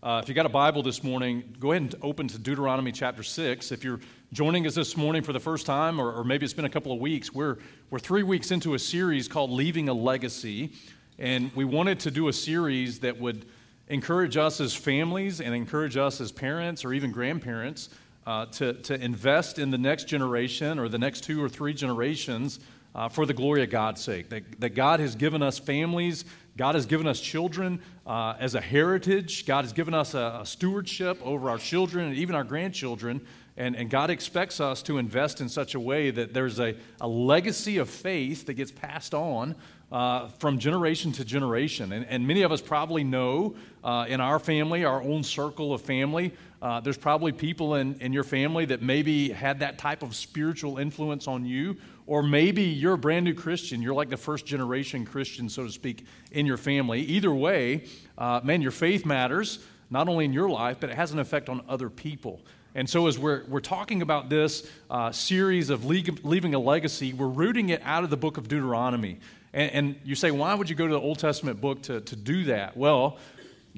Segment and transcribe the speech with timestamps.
[0.00, 3.24] Uh, if you got a Bible this morning, go ahead and open to Deuteronomy chapter
[3.24, 3.72] 6.
[3.72, 3.98] If you're
[4.32, 6.92] joining us this morning for the first time, or, or maybe it's been a couple
[6.92, 7.56] of weeks, we're,
[7.90, 10.70] we're three weeks into a series called Leaving a Legacy.
[11.18, 13.46] And we wanted to do a series that would
[13.88, 17.88] encourage us as families and encourage us as parents or even grandparents
[18.24, 22.60] uh, to, to invest in the next generation or the next two or three generations
[22.94, 24.28] uh, for the glory of God's sake.
[24.30, 26.24] That, that God has given us families,
[26.56, 30.46] God has given us children uh, as a heritage, God has given us a, a,
[30.46, 33.20] stewardship over our children and even our grandchildren.
[33.56, 37.08] And, and God expects us to invest in such a way that there's a, a
[37.08, 39.56] legacy of faith that gets passed on
[39.90, 41.92] uh, from generation to generation.
[41.92, 45.80] And, and, many of us probably know uh, in our family, our own circle of
[45.80, 50.14] family, uh, there's probably people in, in your family that maybe had that type of
[50.14, 51.76] spiritual influence on you.
[52.08, 53.82] Or maybe you're a brand new Christian.
[53.82, 57.02] You're like the first generation Christian, so to speak, in your family.
[57.02, 57.84] Either way,
[58.16, 59.58] uh, man, your faith matters,
[59.90, 62.40] not only in your life, but it has an effect on other people.
[62.74, 67.26] And so, as we're, we're talking about this uh, series of leaving a legacy, we're
[67.28, 69.20] rooting it out of the book of Deuteronomy.
[69.52, 72.16] And, and, you say, why would you go to the Old Testament book to, to
[72.16, 72.74] do that?
[72.74, 73.18] Well,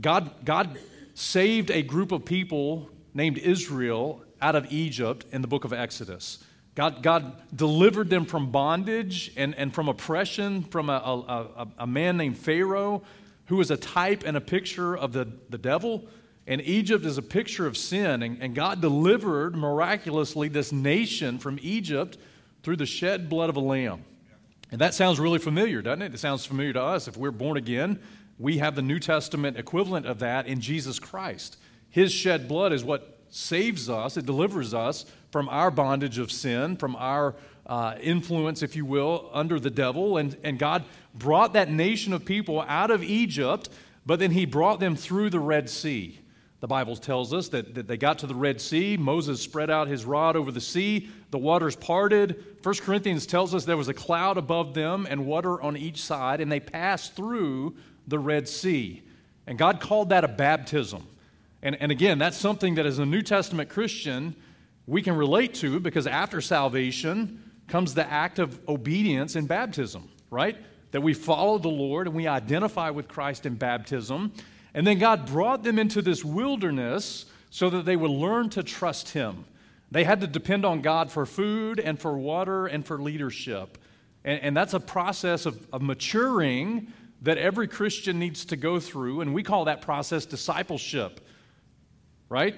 [0.00, 0.78] God, God
[1.15, 6.44] saved a group of people named Israel out of Egypt in the book of Exodus.
[6.74, 12.16] God, God delivered them from bondage and, and from oppression from a, a, a, man
[12.16, 13.02] named Pharaoh,
[13.46, 16.06] who was a type and a picture of the, the devil.
[16.46, 18.22] And Egypt is a picture of sin.
[18.22, 22.18] And, and God delivered miraculously this nation from Egypt
[22.62, 24.04] through the shed blood of a lamb.
[24.70, 26.14] And that sounds really familiar, doesn't it?
[26.14, 27.08] It sounds familiar to us.
[27.08, 28.00] If we're born again,
[28.38, 31.56] we have the New Testament equivalent of that in Jesus Christ.
[31.91, 36.77] His shed blood is what saves us, it delivers us from our bondage of sin,
[36.77, 37.34] from our
[37.67, 40.17] uh, influence, if you will, under the devil.
[40.17, 43.69] And, and God brought that nation of people out of Egypt,
[44.05, 46.19] but then He brought them through the Red Sea.
[46.61, 48.98] The Bible tells us that, that they got to the Red Sea.
[48.98, 51.09] Moses spread out his rod over the sea.
[51.31, 52.44] The waters parted.
[52.62, 56.41] 1 Corinthians tells us there was a cloud above them and water on each side,
[56.41, 59.03] and they passed through the Red Sea.
[59.47, 61.06] And God called that a baptism.
[61.62, 64.37] And, and again, that's something that as a New Testament Christian,
[64.91, 70.56] we can relate to because after salvation comes the act of obedience in baptism, right?
[70.91, 74.33] That we follow the Lord and we identify with Christ in baptism.
[74.75, 79.11] And then God brought them into this wilderness so that they would learn to trust
[79.11, 79.45] Him.
[79.93, 83.78] They had to depend on God for food and for water and for leadership.
[84.25, 89.21] And, and that's a process of, of maturing that every Christian needs to go through.
[89.21, 91.21] And we call that process discipleship,
[92.28, 92.57] right?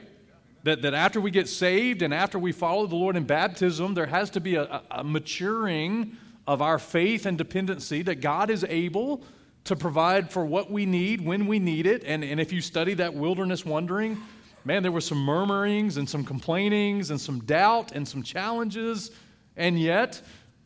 [0.65, 4.07] That, that after we get saved and after we follow the Lord in baptism, there
[4.07, 9.25] has to be a, a maturing of our faith and dependency that God is able
[9.65, 12.05] to provide for what we need when we need it.
[12.05, 14.21] And, and if you study that wilderness wandering,
[14.65, 19.11] man, there were some murmurings and some complainings and some doubt and some challenges.
[19.57, 20.21] And yet,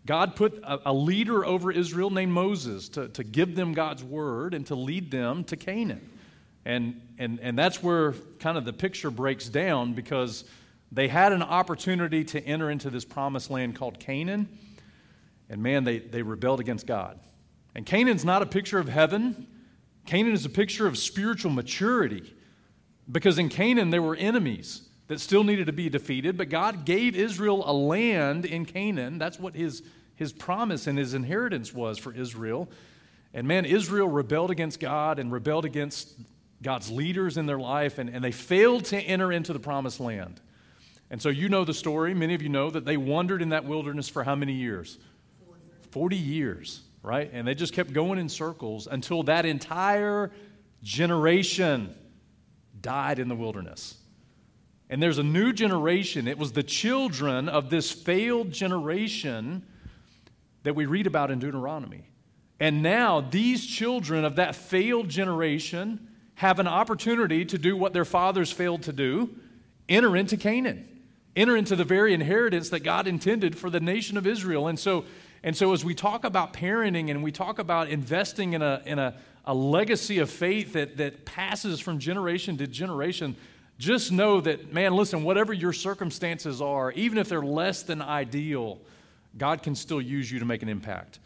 [0.07, 4.55] God put a, a leader over Israel named Moses to, to give them God's word
[4.55, 6.09] and to lead them to Canaan.
[6.67, 10.45] And, and, and that's where kind of the picture breaks down because
[10.91, 14.49] they had an opportunity to enter into this promised land called Canaan.
[15.49, 17.21] And man, they, they rebelled against God.
[17.77, 19.47] And Canaan's not a picture of heaven,
[20.07, 22.35] Canaan is a picture of spiritual maturity.
[23.11, 27.15] Because in Canaan, there were enemies that still needed to be defeated, but God gave
[27.15, 29.19] Israel a land in Canaan.
[29.19, 29.85] That's what his,
[30.17, 32.69] his promise and his inheritance was for Israel.
[33.33, 36.17] And man, Israel rebelled against God and rebelled against
[36.63, 40.41] God's leaders in their life, and, and they failed to enter into the promised land.
[41.11, 42.15] And so you know the story.
[42.15, 44.99] Many of you know that they wandered in that wilderness for how many years?
[45.91, 47.31] 40 years right?
[47.33, 50.33] And they just kept going in circles until that entire
[50.83, 51.95] generation
[52.81, 53.97] died in the wilderness.
[54.91, 56.27] And there's a new generation.
[56.27, 59.65] It was the children of this failed generation
[60.65, 62.11] that we read about in Deuteronomy.
[62.59, 66.06] And now these children of that failed generation
[66.37, 69.35] have an opportunity to do what their fathers failed to do
[69.89, 70.89] enter into Canaan,
[71.37, 74.67] enter into the very inheritance that God intended for the nation of Israel.
[74.67, 75.05] And so
[75.47, 78.99] and so, as we talk about parenting and we talk about investing in a, in
[78.99, 83.37] a, a legacy of faith that, that passes from generation to generation,
[83.79, 88.79] just know that, man, listen, whatever your circumstances are, even if they're less than ideal,
[89.39, 91.21] God can still use you to make an impact.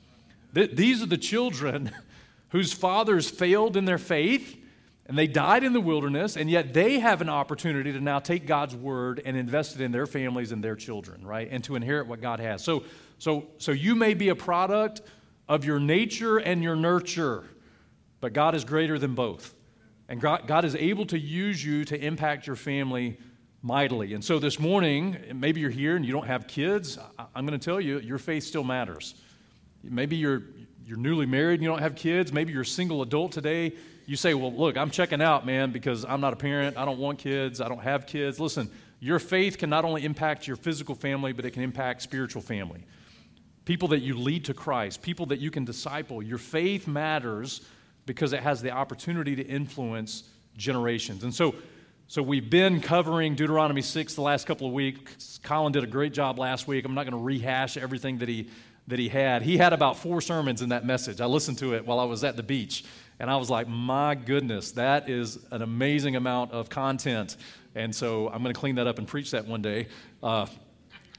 [0.55, 1.91] Th- these are the children
[2.51, 4.55] whose fathers failed in their faith
[5.11, 8.47] and they died in the wilderness, and yet they have an opportunity to now take
[8.47, 11.49] God's word and invest it in their families and their children, right?
[11.51, 12.62] And to inherit what God has.
[12.62, 12.85] So,
[13.19, 15.01] so, so you may be a product
[15.49, 17.43] of your nature and your nurture,
[18.21, 19.53] but God is greater than both.
[20.09, 23.19] And God, God is able to use you to impact your family
[23.62, 24.15] mightily.
[24.15, 27.01] And so this morning, maybe you're here and you don't have kids.
[27.35, 29.17] I'm going to tell you, your faith still matters.
[29.83, 30.45] Maybe you're,
[30.87, 32.33] you're newly married and you don't have kids.
[32.33, 33.73] Maybe you're a single adult today.
[34.06, 36.76] You say, Well, look, I'm checking out, man, because I'm not a parent.
[36.76, 37.61] I don't want kids.
[37.61, 38.41] I don't have kids.
[38.41, 42.43] Listen, your faith can not only impact your physical family, but it can impact spiritual
[42.43, 42.85] family.
[43.64, 46.23] People that you lead to Christ, people that you can disciple.
[46.23, 47.62] Your faith matters
[48.06, 50.25] because it has the opportunity to influence
[50.56, 51.23] generations.
[51.23, 51.55] And so,
[52.08, 55.38] so we've been covering Deuteronomy 6 the last couple of weeks.
[55.43, 56.85] Colin did a great job last week.
[56.85, 58.50] I'm not going to rehash everything that he
[58.91, 59.43] that he had.
[59.43, 61.20] He had about four sermons in that message.
[61.20, 62.85] I listened to it while I was at the beach,
[63.21, 67.37] and I was like, my goodness, that is an amazing amount of content.
[67.75, 69.89] And so I'm going to clean that up and preach that one day.
[70.23, 70.47] Uh,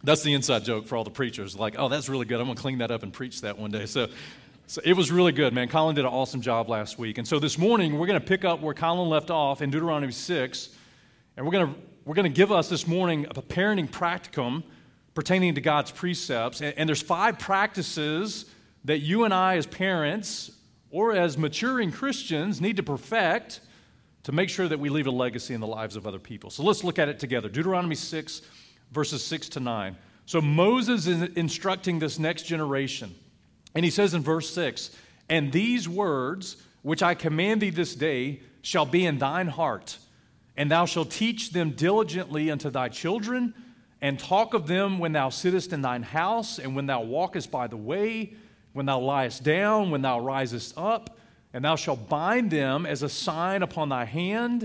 [0.04, 1.56] that's the inside joke for all the preachers.
[1.56, 2.40] Like, oh, that's really good.
[2.40, 3.86] I'm going to clean that up and preach that one day.
[3.86, 4.08] So,
[4.66, 5.68] so it was really good, man.
[5.68, 7.20] Colin did an awesome job last week.
[7.20, 10.12] And so this morning, we're going to pick up where Colin left off in Deuteronomy
[10.12, 10.70] 6.
[11.38, 14.64] And we're going to, we're going to give us this morning a parenting practicum
[15.14, 16.62] pertaining to God's precepts.
[16.62, 18.48] And, and there's five practices
[18.86, 20.52] that you and I, as parents
[20.92, 23.62] or as maturing Christians, need to perfect
[24.24, 26.50] to make sure that we leave a legacy in the lives of other people.
[26.50, 27.50] So let's look at it together.
[27.50, 28.42] Deuteronomy 6,
[28.92, 29.96] verses 6 to 9.
[30.26, 33.16] So Moses is instructing this next generation.
[33.74, 34.92] And he says in verse 6
[35.30, 39.98] And these words which I command thee this day shall be in thine heart,
[40.58, 43.54] and thou shalt teach them diligently unto thy children
[44.02, 47.68] and talk of them when thou sittest in thine house, and when thou walkest by
[47.68, 48.34] the way,
[48.74, 51.18] when thou liest down, when thou risest up,
[51.54, 54.64] and thou shalt bind them as a sign upon thy hand,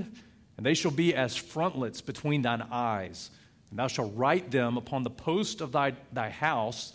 [0.56, 3.31] and they shall be as frontlets between thine eyes.
[3.70, 6.93] And thou shalt write them upon the post of thy, thy house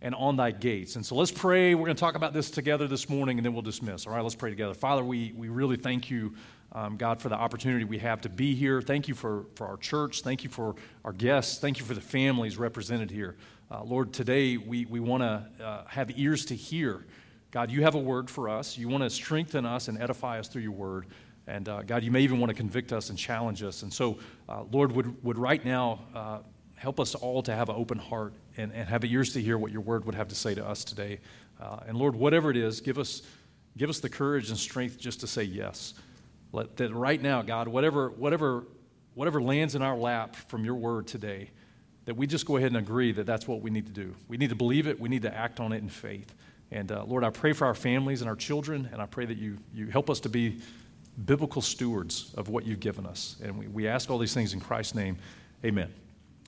[0.00, 0.96] and on thy gates.
[0.96, 1.74] And so let's pray.
[1.74, 4.06] We're going to talk about this together this morning, and then we'll dismiss.
[4.06, 4.74] All right, let's pray together.
[4.74, 6.34] Father, we, we really thank you
[6.72, 8.82] um, God, for the opportunity we have to be here.
[8.82, 10.22] Thank you for, for our church.
[10.22, 11.58] Thank you for our guests.
[11.58, 13.36] Thank you for the families represented here.
[13.70, 17.04] Uh, Lord, today we, we want to uh, have ears to hear.
[17.50, 18.78] God, you have a word for us.
[18.78, 21.06] You want to strengthen us and edify us through your word.
[21.46, 23.82] And uh, God, you may even want to convict us and challenge us.
[23.82, 26.38] And so, uh, Lord, would, would right now uh,
[26.76, 29.70] help us all to have an open heart and, and have ears to hear what
[29.70, 31.20] your word would have to say to us today.
[31.60, 33.20] Uh, and Lord, whatever it is, give us,
[33.76, 35.92] give us the courage and strength just to say yes.
[36.52, 38.64] Let that right now, God, whatever, whatever,
[39.12, 41.50] whatever lands in our lap from your word today,
[42.08, 44.14] that we just go ahead and agree that that's what we need to do.
[44.28, 46.34] We need to believe it, we need to act on it in faith.
[46.70, 49.36] And uh, Lord, I pray for our families and our children, and I pray that
[49.36, 50.62] you, you help us to be
[51.26, 53.36] biblical stewards of what you've given us.
[53.44, 55.18] And we, we ask all these things in Christ's name.
[55.62, 55.92] Amen.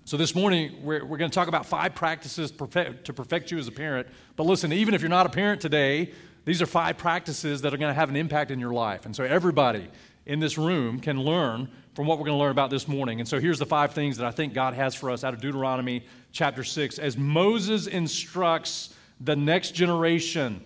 [0.06, 3.58] So, this morning, we're, we're going to talk about five practices perfect, to perfect you
[3.58, 4.08] as a parent.
[4.36, 6.14] But listen, even if you're not a parent today,
[6.46, 9.04] these are five practices that are going to have an impact in your life.
[9.04, 9.90] And so everybody
[10.30, 13.18] in this room can learn from what we're going to learn about this morning.
[13.18, 15.40] And so here's the five things that I think God has for us out of
[15.40, 17.00] Deuteronomy chapter 6.
[17.00, 20.62] As Moses instructs the next generation,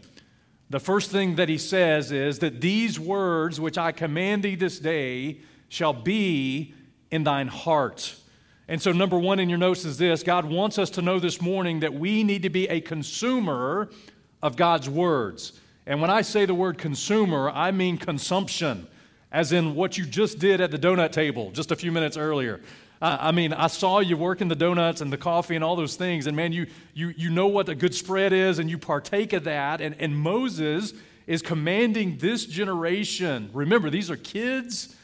[0.69, 4.79] the first thing that he says is that these words which I command thee this
[4.79, 5.39] day
[5.71, 6.75] shall be
[7.11, 8.17] in thine heart.
[8.69, 11.41] And so, number one in your notes is this God wants us to know this
[11.41, 13.89] morning that we need to be a consumer
[14.43, 15.59] of God's words.
[15.87, 18.89] And when I say the word consumer, I mean consumption,
[19.35, 22.61] as in what you just did at the donut table just a few minutes earlier.
[23.03, 26.27] I mean, I saw you working the donuts and the coffee and all those things,
[26.27, 29.45] and man, you, you, you know what a good spread is, and you partake of
[29.45, 29.81] that.
[29.81, 30.95] And, and Moses
[31.27, 33.51] is commanding this generation.
[33.53, 34.95] Remember, these are kids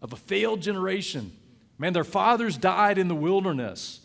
[0.00, 1.32] of a failed generation.
[1.76, 4.00] Man, their fathers died in the wilderness.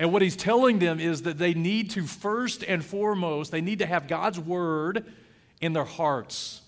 [0.00, 3.78] And what he's telling them is that they need to, first and foremost, they need
[3.78, 5.06] to have God's word
[5.60, 6.61] in their hearts.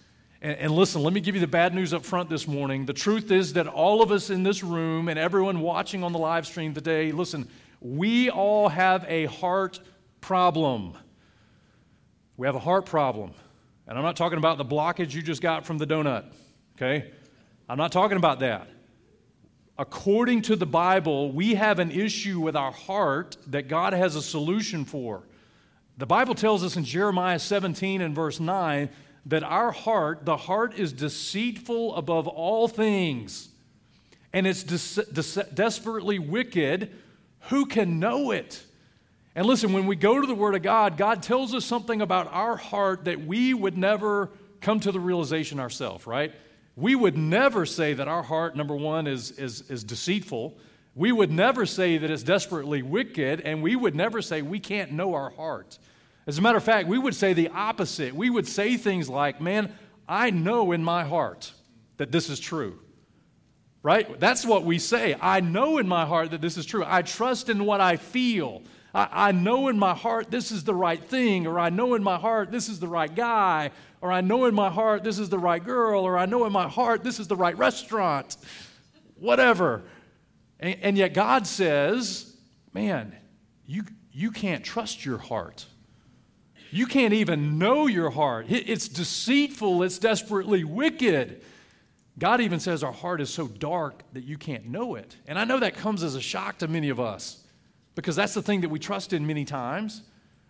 [0.44, 2.84] And, and, listen, let me give you the bad news up front this morning.
[2.84, 6.18] The truth is that all of us in this room and everyone watching on the
[6.18, 7.48] live stream today, listen,
[7.80, 9.80] we all have a heart
[10.20, 10.98] problem.
[12.36, 13.32] We have a heart problem.
[13.86, 16.26] And I'm not talking about the blockage you just got from the donut,
[16.76, 17.10] okay?
[17.66, 18.68] I'm not talking about that.
[19.78, 24.20] According to the Bible, we have an issue with our heart that God has a
[24.20, 25.22] solution for.
[25.96, 28.90] The Bible tells us in Jeremiah 17 and verse 9
[29.26, 33.48] that our heart, the heart is deceitful above all things,
[34.32, 36.90] and it's des- des- desperately wicked.
[37.48, 38.62] Who can know it?
[39.34, 42.32] And listen, when we go to the Word of God, God tells us something about
[42.32, 46.32] our heart that we would never come to the realization ourselves, right?
[46.76, 50.56] We would never say that our heart, number one, is, is, is deceitful.
[50.94, 54.92] We would never say that it's desperately wicked, and we would never say we can't
[54.92, 55.78] know our heart.
[56.26, 58.14] As a matter of fact, we would say the opposite.
[58.14, 59.74] We would say things like, Man,
[60.08, 61.52] I know in my heart
[61.96, 62.78] that this is true.
[63.82, 64.18] Right?
[64.18, 65.14] That's what we say.
[65.20, 66.84] I know in my heart that this is true.
[66.86, 68.62] I trust in what I feel.
[68.94, 72.02] I, I know in my heart this is the right thing, or I know in
[72.02, 75.28] my heart this is the right guy, or I know in my heart this is
[75.28, 78.38] the right girl, or I know in my heart this is the right restaurant.
[79.16, 79.82] Whatever.
[80.60, 82.34] And, and yet God says,
[82.72, 83.14] man,
[83.66, 85.66] you, you can't trust your heart.
[86.74, 88.46] You can't even know your heart.
[88.48, 91.40] It's deceitful, it's desperately wicked.
[92.18, 95.16] God even says our heart is so dark that you can't know it.
[95.28, 97.44] And I know that comes as a shock to many of us
[97.94, 100.02] because that's the thing that we trust in many times.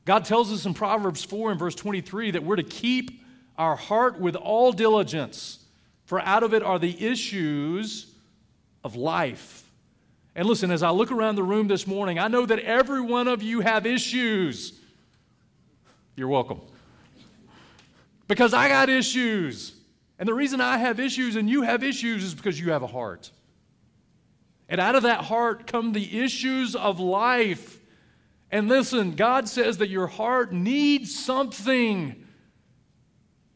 [0.06, 3.22] God tells us in Proverbs 4 and verse 23 that we're to keep
[3.58, 5.58] our heart with all diligence,
[6.06, 8.14] for out of it are the issues
[8.82, 9.70] of life.
[10.34, 13.28] And listen, as I look around the room this morning, I know that every one
[13.28, 14.80] of you have issues.
[16.16, 16.60] You're welcome.
[18.28, 19.72] Because I got issues.
[20.18, 22.86] And the reason I have issues and you have issues is because you have a
[22.86, 23.30] heart.
[24.68, 27.80] And out of that heart come the issues of life.
[28.50, 32.24] And listen, God says that your heart needs something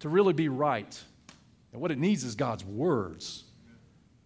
[0.01, 1.01] to really be right.
[1.73, 3.45] And what it needs is God's words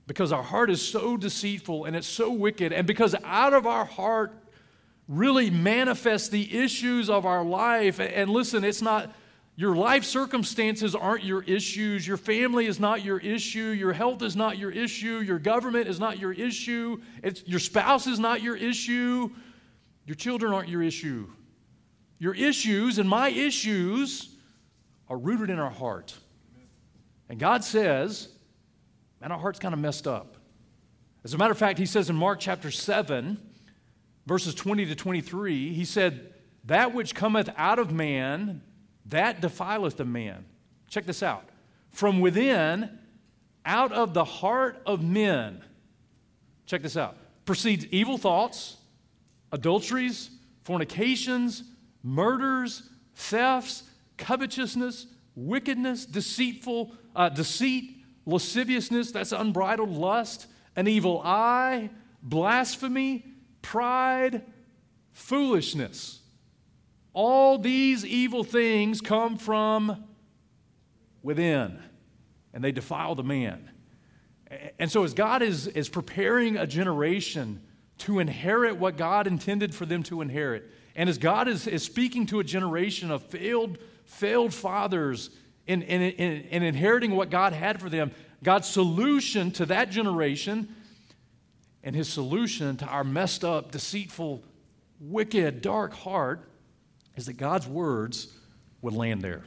[0.06, 3.84] because our heart is so deceitful and it's so wicked, and because out of our
[3.84, 4.34] heart
[5.08, 8.00] really manifest the issues of our life.
[8.00, 9.12] And listen, it's not
[9.54, 12.06] your life circumstances aren't your issues.
[12.06, 13.68] Your family is not your issue.
[13.70, 15.18] Your health is not your issue.
[15.18, 17.00] Your government is not your issue.
[17.22, 19.30] It's, your spouse is not your issue.
[20.06, 21.28] Your children aren't your issue.
[22.18, 24.36] Your issues and my issues
[25.08, 26.14] are rooted in our heart.
[27.28, 28.28] And God says,
[29.20, 30.36] Man, our heart's kind of messed up.
[31.22, 33.38] As a matter of fact, he says in Mark chapter 7,
[34.26, 36.32] verses 20 to 23, he said,
[36.64, 38.62] That which cometh out of man,
[39.06, 40.44] that defileth a man.
[40.88, 41.48] Check this out.
[41.90, 42.98] From within,
[43.64, 45.62] out of the heart of men,
[46.66, 48.76] check this out, proceeds evil thoughts,
[49.52, 50.30] adulteries,
[50.64, 51.64] fornications,
[52.02, 53.84] murders, thefts,
[54.16, 61.90] covetousness, wickedness, deceitful, uh, deceit lasciviousness, that's unbridled lust, an evil eye,
[62.22, 63.24] blasphemy,
[63.62, 64.42] pride,
[65.12, 66.20] foolishness.
[67.14, 70.04] All these evil things come from
[71.22, 71.78] within,
[72.52, 73.70] and they defile the man.
[74.78, 77.62] And so, as God is, is preparing a generation
[77.98, 82.26] to inherit what God intended for them to inherit, and as God is, is speaking
[82.26, 85.30] to a generation of failed, failed fathers
[85.66, 88.10] in, in, in, in inheriting what God had for them,
[88.42, 90.74] God's solution to that generation
[91.84, 94.42] and his solution to our messed up, deceitful,
[95.00, 96.48] wicked, dark heart
[97.16, 98.28] is that God's words
[98.80, 99.44] would land there.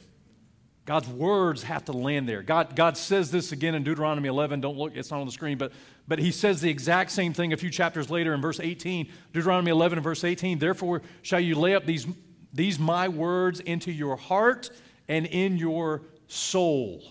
[0.85, 2.43] God's words have to land there.
[2.43, 4.61] God, God says this again in Deuteronomy 11.
[4.61, 5.71] Don't look, it's not on the screen, but,
[6.07, 9.09] but he says the exact same thing a few chapters later in verse 18.
[9.33, 10.59] Deuteronomy 11 and verse 18.
[10.59, 12.05] Therefore shall you lay up these,
[12.53, 14.69] these my words into your heart
[15.07, 17.01] and in your soul.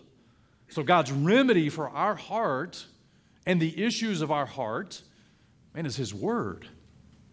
[0.68, 2.86] So, God's remedy for our heart
[3.46, 5.02] and the issues of our heart,
[5.74, 6.66] man, is His Word.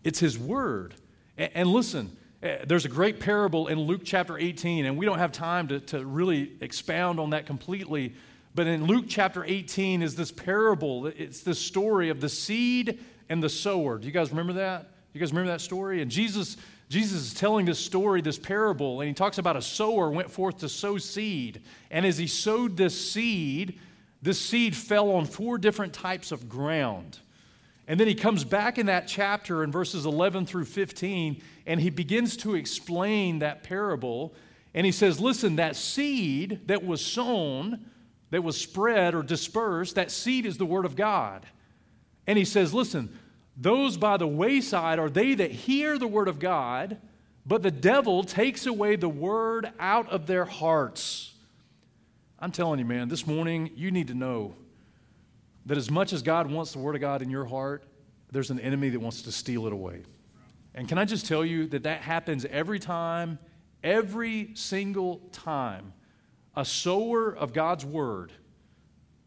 [0.04, 0.96] It's His Word.
[1.38, 5.20] And, and listen, eh, there's a great parable in Luke chapter 18, and we don't
[5.20, 8.14] have time to, to really expound on that completely.
[8.54, 11.08] But in Luke chapter 18 is this parable.
[11.08, 13.98] It's the story of the seed and the sower.
[13.98, 14.90] Do you guys remember that?
[15.14, 16.02] You guys remember that story?
[16.02, 16.58] And Jesus
[16.92, 20.58] Jesus is telling this story, this parable, and he talks about a sower went forth
[20.58, 21.62] to sow seed.
[21.90, 23.80] And as he sowed this seed,
[24.22, 27.20] this seed fell on four different types of ground.
[27.92, 31.90] And then he comes back in that chapter in verses 11 through 15, and he
[31.90, 34.34] begins to explain that parable.
[34.74, 37.88] And he says, Listen, that seed that was sown,
[38.30, 41.46] that was spread or dispersed, that seed is the Word of God.
[42.26, 43.20] And he says, Listen,
[43.58, 46.98] those by the wayside are they that hear the word of God,
[47.46, 51.34] but the devil takes away the word out of their hearts.
[52.40, 54.56] I'm telling you, man, this morning you need to know
[55.66, 57.84] that as much as God wants the word of God in your heart,
[58.32, 60.04] there's an enemy that wants to steal it away.
[60.74, 63.40] And can I just tell you that that happens every time,
[63.84, 65.94] every single time
[66.56, 68.34] a sower of God's word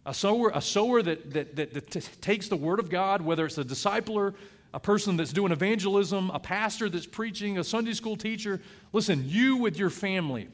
[0.06, 3.46] a sower, a sower that, that, that, that t- takes the word of God, whether
[3.46, 4.34] it's a discipler,
[4.74, 8.60] a person that's doing evangelism, a pastor that's preaching, a Sunday school teacher.
[8.92, 10.48] Listen, you with your family,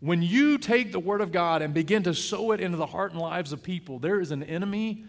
[0.00, 3.12] when you take the word of God and begin to sow it into the heart
[3.12, 5.04] and lives of people, there is an enemy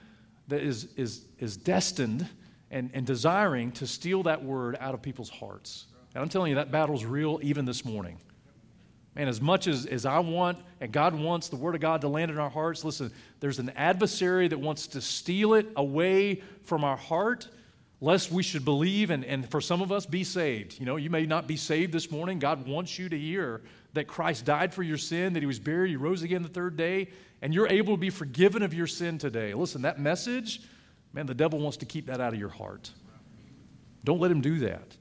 [0.47, 2.27] that is, is, is destined
[2.71, 5.85] and, and desiring to steal that word out of people's hearts.
[6.13, 8.19] And I'm telling you, that battle's real even this morning.
[9.15, 12.07] Man, as much as, as I want and God wants the Word of God to
[12.07, 16.83] land in our hearts, listen, there's an adversary that wants to steal it away from
[16.83, 17.47] our heart,
[18.01, 20.79] lest we should believe and, and for some of us be saved.
[20.79, 22.39] You know, you may not be saved this morning.
[22.39, 23.61] God wants you to hear
[23.93, 26.77] that Christ died for your sin, that He was buried, He rose again the third
[26.77, 27.09] day,
[27.41, 29.53] and you're able to be forgiven of your sin today.
[29.53, 30.61] Listen, that message,
[31.13, 32.91] man, the devil wants to keep that out of your heart.
[34.03, 34.95] Don't let him do that.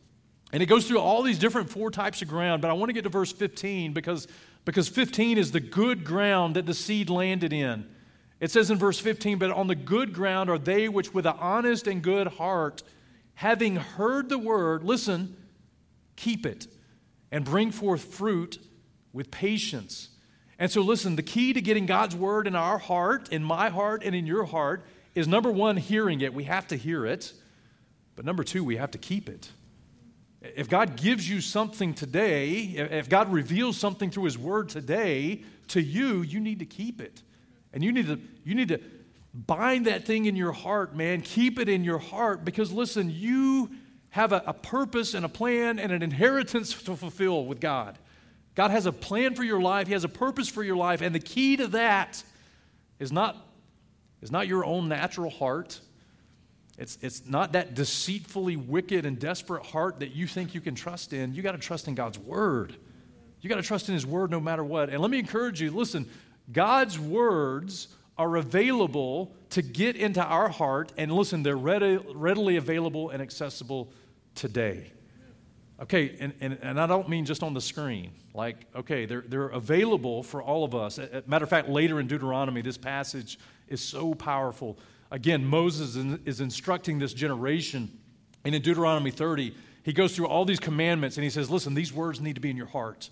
[0.52, 2.94] And it goes through all these different four types of ground, but I want to
[2.94, 4.26] get to verse 15 because,
[4.64, 7.86] because 15 is the good ground that the seed landed in.
[8.40, 11.36] It says in verse 15, But on the good ground are they which with an
[11.38, 12.82] honest and good heart,
[13.34, 15.36] having heard the word, listen,
[16.16, 16.66] keep it,
[17.32, 18.58] and bring forth fruit
[19.12, 20.10] with patience.
[20.58, 24.02] And so, listen, the key to getting God's word in our heart, in my heart,
[24.04, 26.34] and in your heart is number one, hearing it.
[26.34, 27.32] We have to hear it.
[28.16, 29.50] But number two, we have to keep it.
[30.40, 35.80] If God gives you something today, if God reveals something through His Word today to
[35.80, 37.22] you, you need to keep it.
[37.72, 38.80] And you need to, you need to
[39.34, 41.20] bind that thing in your heart, man.
[41.20, 43.70] Keep it in your heart because, listen, you
[44.10, 47.98] have a, a purpose and a plan and an inheritance to fulfill with God.
[48.54, 51.14] God has a plan for your life, He has a purpose for your life, and
[51.14, 52.22] the key to that
[52.98, 53.36] is not,
[54.20, 55.80] is not your own natural heart.
[56.76, 61.12] It's, it's not that deceitfully wicked and desperate heart that you think you can trust
[61.12, 61.34] in.
[61.34, 62.76] You got to trust in God's word.
[63.40, 64.90] You got to trust in His word no matter what.
[64.90, 66.08] And let me encourage you listen,
[66.52, 70.92] God's words are available to get into our heart.
[70.96, 73.92] And listen, they're ready, readily available and accessible
[74.34, 74.92] today.
[75.80, 78.10] Okay, and, and, and I don't mean just on the screen.
[78.34, 80.98] Like, okay, they're, they're available for all of us.
[81.26, 83.38] Matter of fact, later in Deuteronomy, this passage
[83.68, 84.78] is so powerful
[85.10, 87.90] Again, Moses is instructing this generation.
[88.44, 91.92] And in Deuteronomy 30, he goes through all these commandments and he says, Listen, these
[91.92, 93.08] words need to be in your heart.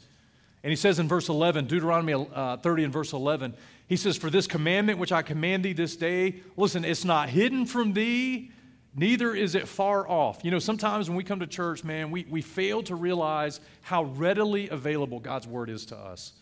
[0.66, 3.54] And he says in verse 11, Deuteronomy uh, 30 and verse 11,
[3.86, 7.66] he says, For this commandment which I command thee this day, listen, it's not hidden
[7.66, 8.50] from thee,
[8.92, 10.40] neither is it far off.
[10.42, 14.02] You know, sometimes when we come to church, man, we, we fail to realize how
[14.02, 16.32] readily available God's word is to us.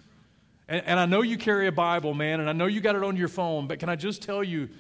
[0.68, 3.04] And, and I know you carry a Bible, man, and I know you got it
[3.04, 4.70] on your phone, but can I just tell you,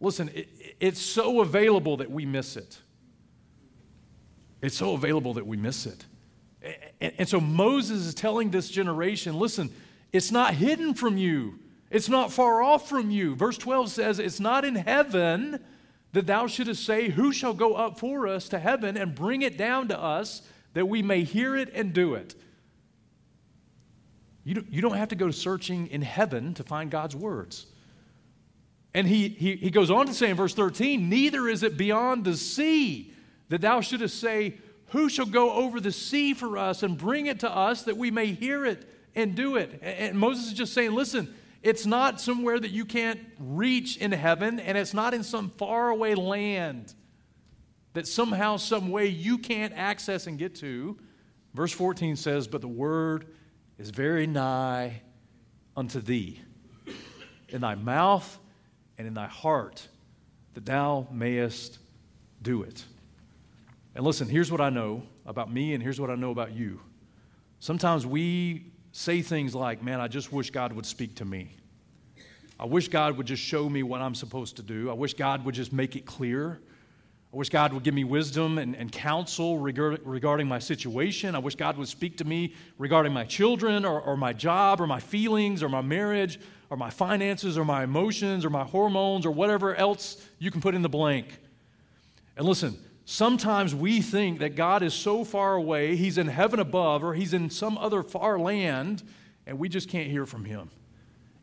[0.00, 0.48] Listen, it,
[0.80, 2.78] it's so available that we miss it.
[4.62, 6.04] It's so available that we miss it.
[7.00, 9.70] And, and so Moses is telling this generation listen,
[10.12, 11.58] it's not hidden from you,
[11.90, 13.34] it's not far off from you.
[13.34, 15.60] Verse 12 says, It's not in heaven
[16.12, 19.56] that thou shouldest say, Who shall go up for us to heaven and bring it
[19.56, 20.42] down to us
[20.74, 22.34] that we may hear it and do it?
[24.44, 27.66] You don't, you don't have to go searching in heaven to find God's words.
[28.94, 32.24] And he, he, he goes on to say in verse 13, Neither is it beyond
[32.24, 33.12] the sea
[33.48, 34.54] that thou shouldest say,
[34.90, 38.10] Who shall go over the sea for us and bring it to us that we
[38.10, 39.80] may hear it and do it?
[39.82, 44.58] And Moses is just saying, Listen, it's not somewhere that you can't reach in heaven,
[44.58, 46.94] and it's not in some faraway land
[47.92, 50.98] that somehow, some way you can't access and get to.
[51.54, 53.26] Verse 14 says, But the word
[53.78, 55.02] is very nigh
[55.76, 56.40] unto thee,
[57.48, 58.38] in thy mouth
[58.98, 59.86] and in thy heart
[60.54, 61.78] that thou mayest
[62.42, 62.84] do it.
[64.00, 66.80] And listen, here's what I know about me, and here's what I know about you.
[67.58, 71.54] Sometimes we say things like, Man, I just wish God would speak to me.
[72.58, 74.88] I wish God would just show me what I'm supposed to do.
[74.88, 76.62] I wish God would just make it clear.
[77.30, 81.34] I wish God would give me wisdom and, and counsel regard, regarding my situation.
[81.34, 84.86] I wish God would speak to me regarding my children or, or my job or
[84.86, 89.30] my feelings or my marriage or my finances or my emotions or my hormones or
[89.30, 91.38] whatever else you can put in the blank.
[92.38, 92.78] And listen,
[93.10, 97.34] sometimes we think that God is so far away, He's in heaven above, or He's
[97.34, 99.02] in some other far land,
[99.46, 100.70] and we just can't hear from Him.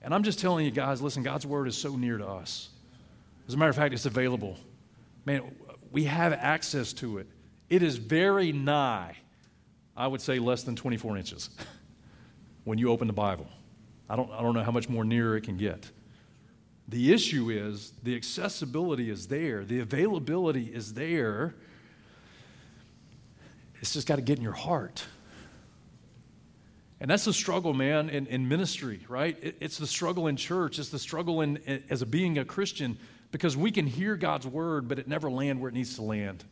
[0.02, 2.70] And I'm just telling you guys, listen, God's Word is so near to us.
[3.48, 4.58] As a matter of fact, it's available.
[5.26, 5.42] Man,
[5.92, 7.28] we have access to it.
[7.70, 9.18] It is very nigh,
[9.96, 11.50] I would say less than 24 inches
[12.64, 13.48] when you open the Bible.
[14.10, 15.92] I don't, I don't know how much more near it can get.
[16.88, 21.56] The issue is the accessibility is there, the availability is there.
[23.80, 25.06] It's just got to get in your heart.
[27.00, 29.38] And that's the struggle, man, in, in ministry, right?
[29.42, 30.80] It, it's the struggle in church.
[30.80, 32.98] It's the struggle in, in, as a being a Christian
[33.32, 36.44] because we can hear God's word, but it never land where it needs to land.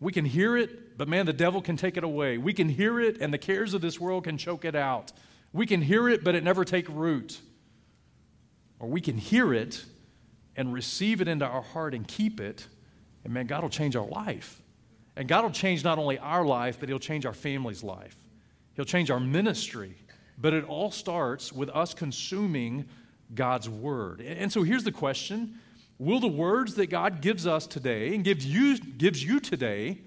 [0.00, 2.38] We can hear it, but man, the devil can take it away.
[2.38, 5.12] We can hear it, and the cares of this world can choke it out.
[5.52, 7.38] We can hear it, but it never take root.
[8.80, 9.84] Or we can hear it
[10.56, 12.66] and receive it into our heart and keep it,
[13.22, 14.60] and man, God will change our life.
[15.14, 18.16] And God will change not only our life, but He'll change our family's life.
[18.74, 19.94] He'll change our ministry
[20.40, 22.86] but it all starts with us consuming
[23.34, 24.20] God's word.
[24.20, 25.58] And so here's the question
[25.98, 29.98] Will the words that God gives us today and gives you, gives you today,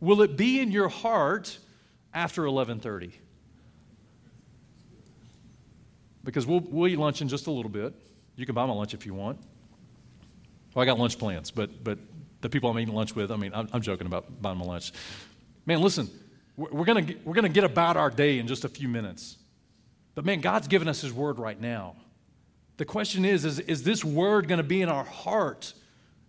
[0.00, 1.58] will it be in your heart
[2.12, 3.16] after 1130?
[6.24, 7.94] Because we'll, we'll eat lunch in just a little bit.
[8.36, 9.38] You can buy my lunch if you want.
[10.74, 11.98] Well, I got lunch plans, but, but
[12.42, 14.92] the people I'm eating lunch with, I mean, I'm, I'm joking about buying my lunch.
[15.64, 16.10] Man, listen,
[16.56, 19.36] we're, going we're going to get about our day in just a few minutes.
[20.14, 21.96] But man, God's given us His word right now.
[22.76, 25.72] The question is, is, is this word going to be in our heart?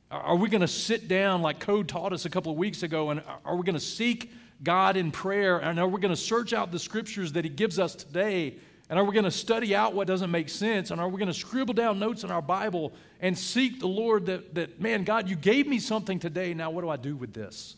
[0.09, 3.09] Are we going to sit down like Code taught us a couple of weeks ago
[3.09, 4.31] and are we going to seek
[4.63, 5.57] God in prayer?
[5.57, 8.55] And are we going to search out the scriptures that He gives us today?
[8.89, 10.91] And are we going to study out what doesn't make sense?
[10.91, 14.27] And are we going to scribble down notes in our Bible and seek the Lord
[14.27, 16.53] that, that, man, God, you gave me something today.
[16.53, 17.75] Now, what do I do with this?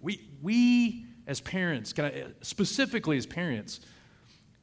[0.00, 3.80] We, we as parents, I, specifically as parents,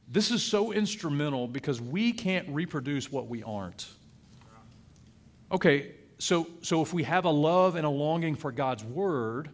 [0.08, 3.88] this is so instrumental because we can't reproduce what we aren't.
[5.50, 9.50] Okay, so, so if we have a love and a longing for God's word,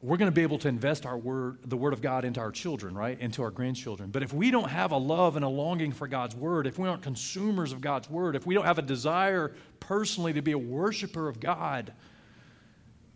[0.00, 2.52] we're going to be able to invest our word, the word of God into our
[2.52, 3.18] children, right?
[3.18, 4.10] Into our grandchildren.
[4.10, 6.88] But if we don't have a love and a longing for God's word, if we
[6.88, 10.58] aren't consumers of God's word, if we don't have a desire personally to be a
[10.58, 11.92] worshiper of God,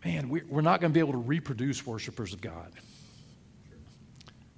[0.03, 2.73] man, we're not going to be able to reproduce worshipers of God.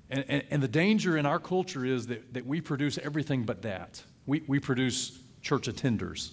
[0.09, 3.63] And, and, and, the danger in our culture is that, that we produce everything but
[3.63, 4.03] that.
[4.27, 6.31] We, we produce church attenders,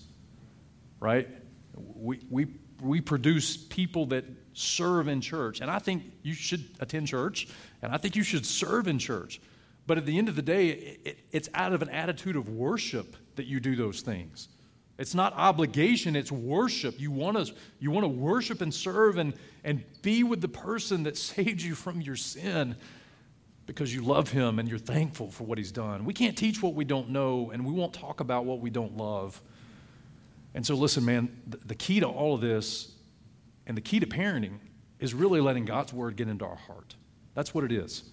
[1.01, 1.27] right?
[1.75, 2.47] We, we,
[2.83, 5.61] we produce people that serve in church.
[5.61, 7.49] And I think you should attend church,
[7.81, 9.41] and I think you should serve in church.
[9.87, 10.69] But at the end of the day,
[11.05, 14.49] it, it's out of an attitude of worship that you do those things.
[14.99, 17.01] It's not obligation, it's worship.
[17.01, 19.33] You want to you want to worship and serve and,
[19.65, 22.77] and be with the person that saved you from your sin
[23.67, 26.05] because you love him and you're thankful for what he's done.
[26.05, 28.97] We can't teach what we don't know, and we won't talk about what we don't
[28.97, 29.41] love.
[30.55, 32.93] And so, listen, man, the, key to all of this
[33.67, 34.59] and the key to parenting
[34.99, 36.95] is really letting God's word get into our heart.
[37.35, 38.05] That's what it is.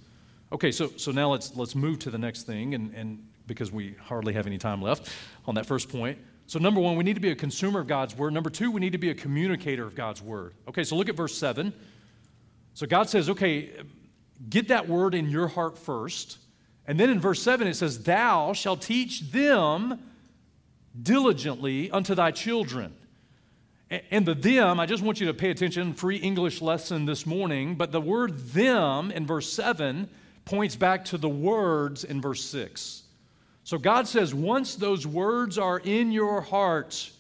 [0.51, 3.95] Okay, so, so now let's, let's move to the next thing, and, and because we
[4.01, 5.11] hardly have any time left
[5.45, 6.17] on that first point.
[6.47, 8.33] So, number one, we need to be a consumer of God's word.
[8.33, 10.53] Number two, we need to be a communicator of God's word.
[10.67, 11.73] Okay, so look at verse 7.
[12.73, 13.71] So, God says, okay,
[14.49, 16.37] get that word in your heart first.
[16.87, 19.99] And then in verse 7, it says, Thou shalt teach them
[21.01, 22.93] diligently unto thy children.
[24.11, 27.75] And the them, I just want you to pay attention, free English lesson this morning,
[27.75, 30.07] but the word them in verse 7
[30.45, 33.03] points back to the words in verse 6.
[33.63, 37.11] So God says, once those words are in your heart,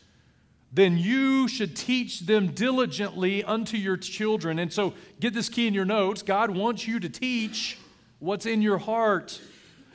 [0.71, 4.59] then you should teach them diligently unto your children.
[4.59, 7.77] And so get this key in your notes God wants you to teach
[8.19, 9.41] what's in your heart.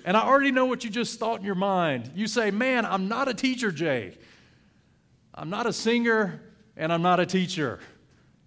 [0.04, 2.10] And I already know what you just thought in your mind.
[2.14, 4.16] You say, Man, I'm not a teacher, Jay.
[5.34, 6.42] I'm not a singer,
[6.76, 7.80] and I'm not a teacher.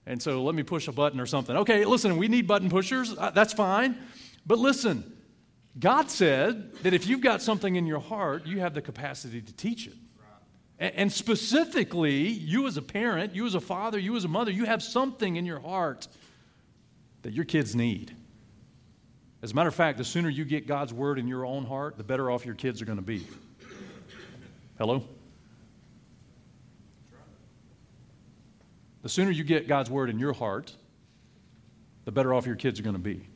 [0.06, 1.58] And so let me push a button or something.
[1.58, 3.14] Okay, listen, we need button pushers.
[3.18, 3.98] Uh, that's fine.
[4.46, 5.18] But listen,
[5.78, 9.54] God said that if you've got something in your heart, you have the capacity to
[9.54, 9.96] teach it.
[10.80, 14.66] And specifically, you as a parent, you as a father, you as a mother, you
[14.66, 16.08] have something in your heart
[17.24, 18.16] that your kids need.
[19.42, 21.98] As a matter of fact, the sooner you get God's word in your own heart,
[21.98, 23.26] the better off your kids are going to be.
[24.78, 25.04] Hello?
[29.04, 30.76] The sooner you get God's word in your heart,
[32.06, 33.28] the better off your kids are going to be.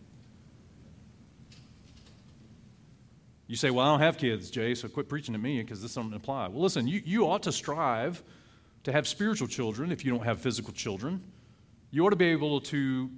[3.47, 5.93] You say, Well, I don't have kids, Jay, so quit preaching to me because this
[5.93, 6.47] doesn't apply.
[6.47, 8.23] Well, listen, you, you ought to strive
[8.83, 11.21] to have spiritual children if you don't have physical children.
[11.91, 13.11] You ought to be able to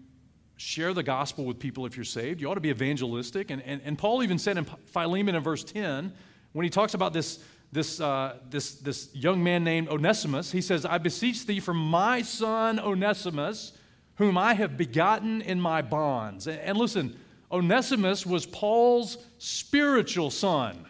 [0.64, 2.40] share the gospel with people if you're saved.
[2.40, 3.52] You ought to be evangelistic.
[3.52, 6.14] And, and, and Paul even said in Philemon in verse 10,
[6.54, 10.86] when he talks about this, this, uh, this, this young man named Onesimus, he says,
[10.86, 13.74] I beseech thee for my son Onesimus,
[14.16, 16.48] whom I have begotten in my bonds.
[16.48, 17.20] And, and listen,
[17.52, 20.86] Onesimus was Paul's spiritual son.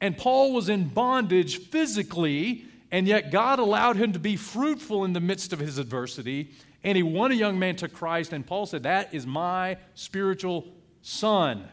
[0.00, 5.12] And Paul was in bondage physically, and yet God allowed him to be fruitful in
[5.12, 6.50] the midst of his adversity.
[6.84, 10.66] And he won a young man to Christ, and Paul said, That is my spiritual
[11.02, 11.68] son.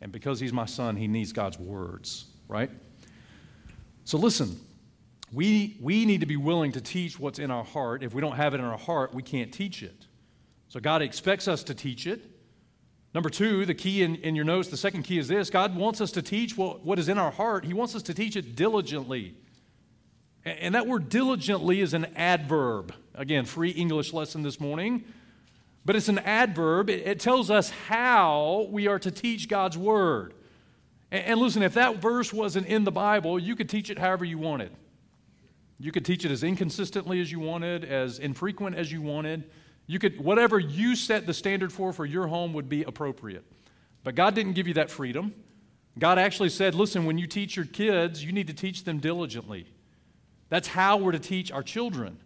[0.00, 2.70] And because he's my son, he needs God's words, right?
[4.04, 4.60] So listen,
[5.32, 8.02] we, we need to be willing to teach what's in our heart.
[8.02, 10.06] If we don't have it in our heart, we can't teach it.
[10.68, 12.20] So God expects us to teach it.
[13.14, 16.00] Number two, the key in, in your notes, the second key is this God wants
[16.00, 17.64] us to teach what, what is in our heart.
[17.64, 19.36] He wants us to teach it diligently.
[20.44, 22.94] And, that word diligently is an adverb.
[23.14, 25.04] Again, free English lesson this morning.
[25.84, 26.88] but it's an adverb.
[26.90, 30.34] It, tells us how we are to teach God's word.
[31.10, 34.38] And listen, if that verse wasn't in the Bible, you could teach it however you
[34.38, 34.72] wanted.
[35.78, 39.50] You could teach it as inconsistently as you wanted, as infrequent as you wanted.
[39.86, 43.44] You could, whatever you set the standard for for your home would be appropriate.
[44.02, 45.34] But God didn't give you that freedom.
[45.98, 49.66] God actually said, listen, when you teach your kids, you need to teach them diligently.
[50.48, 52.18] That's how we're to teach our children.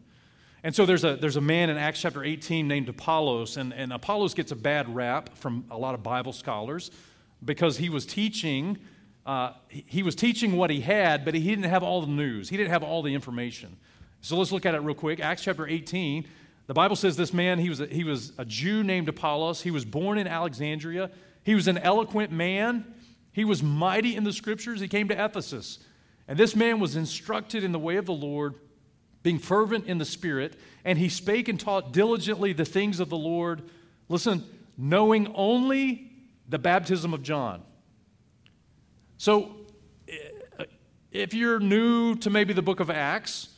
[0.64, 3.92] And so there's a, there's a man in Acts chapter 18 named Apollos, and, and
[3.92, 6.90] Apollos gets a bad rap from a lot of Bible scholars
[7.44, 8.78] because he was teaching.
[9.24, 12.48] Uh, he was teaching what he had, but he didn't have all the news.
[12.48, 13.76] He didn't have all the information.
[14.20, 15.20] So let's look at it real quick.
[15.20, 16.26] Acts chapter 18.
[16.66, 19.62] The Bible says this man, he was a, he was a Jew named Apollos.
[19.62, 21.10] He was born in Alexandria.
[21.44, 22.84] He was an eloquent man.
[23.32, 24.80] He was mighty in the scriptures.
[24.80, 25.78] He came to Ephesus.
[26.28, 28.54] And this man was instructed in the way of the Lord,
[29.22, 33.16] being fervent in the Spirit, and he spake and taught diligently the things of the
[33.16, 33.62] Lord.
[34.08, 34.44] Listen,
[34.76, 36.12] knowing only
[36.48, 37.62] the baptism of John.
[39.16, 39.56] So,
[40.06, 40.64] eh,
[41.10, 43.48] if you're new to maybe the book of Acts,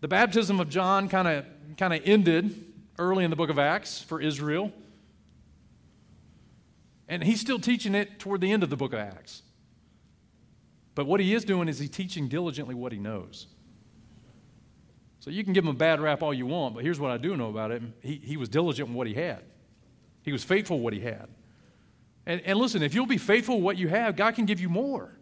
[0.00, 1.46] the baptism of John kind of
[1.76, 2.54] kind of ended
[2.98, 4.72] early in the book of Acts for Israel.
[7.08, 9.42] And he's still teaching it toward the end of the book of Acts.
[10.94, 13.46] But what he is doing is he's teaching diligently what he knows.
[15.20, 17.18] So you can give him a bad rap all you want, but here's what I
[17.18, 17.92] do know about him.
[18.00, 19.42] He, he was diligent in what he had.
[20.22, 21.28] He was faithful in what he had.
[22.26, 24.68] And, and listen, if you'll be faithful in what you have, God can give you
[24.68, 25.12] more.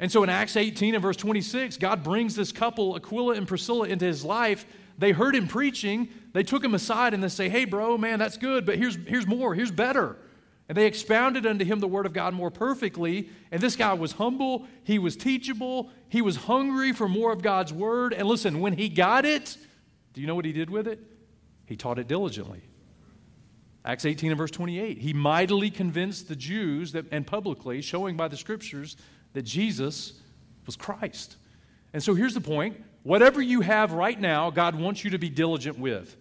[0.00, 3.88] And so in Acts 18 and verse 26, God brings this couple, Aquila and Priscilla,
[3.88, 4.64] into his life.
[4.96, 6.08] They heard him preaching.
[6.32, 9.26] They took him aside and they say, Hey, bro, man, that's good, but here's, here's
[9.26, 10.16] more, here's better.
[10.68, 13.30] And they expounded unto him the word of God more perfectly.
[13.50, 17.72] And this guy was humble, he was teachable, he was hungry for more of God's
[17.72, 18.12] word.
[18.12, 19.56] And listen, when he got it,
[20.12, 21.00] do you know what he did with it?
[21.64, 22.62] He taught it diligently.
[23.84, 24.98] Acts 18 and verse 28.
[24.98, 28.96] He mightily convinced the Jews that, and publicly, showing by the scriptures
[29.32, 30.20] that Jesus
[30.66, 31.36] was Christ.
[31.94, 35.30] And so here's the point whatever you have right now, God wants you to be
[35.30, 36.16] diligent with.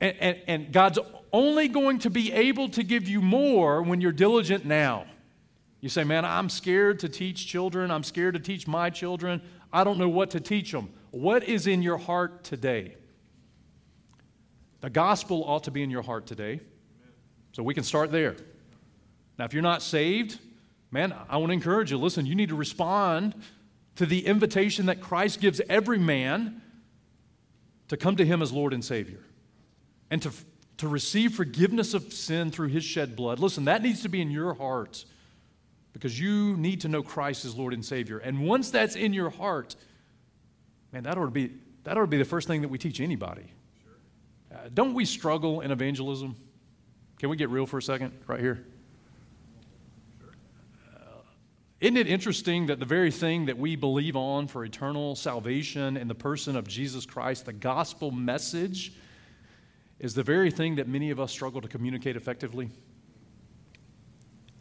[0.00, 0.98] And, and, and God's
[1.32, 5.06] only going to be able to give you more when you're diligent now.
[5.80, 7.90] You say, Man, I'm scared to teach children.
[7.90, 9.42] I'm scared to teach my children.
[9.72, 10.90] I don't know what to teach them.
[11.10, 12.96] What is in your heart today?
[14.80, 16.60] The gospel ought to be in your heart today.
[17.52, 18.36] So we can start there.
[19.38, 20.38] Now, if you're not saved,
[20.90, 21.98] man, I want to encourage you.
[21.98, 23.34] Listen, you need to respond
[23.96, 26.62] to the invitation that Christ gives every man
[27.88, 29.20] to come to him as Lord and Savior
[30.10, 30.30] and to,
[30.78, 33.38] to receive forgiveness of sin through his shed blood.
[33.38, 35.04] Listen, that needs to be in your heart
[35.92, 38.18] because you need to know Christ as Lord and Savior.
[38.18, 39.76] And once that's in your heart,
[40.92, 41.52] man, that ought to be,
[41.84, 43.52] that ought to be the first thing that we teach anybody.
[44.52, 46.36] Uh, don't we struggle in evangelism?
[47.18, 48.64] Can we get real for a second right here?
[50.88, 51.20] Uh,
[51.80, 56.08] isn't it interesting that the very thing that we believe on for eternal salvation in
[56.08, 58.92] the person of Jesus Christ, the gospel message,
[60.00, 62.70] is the very thing that many of us struggle to communicate effectively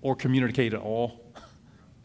[0.02, 1.34] or communicate at all,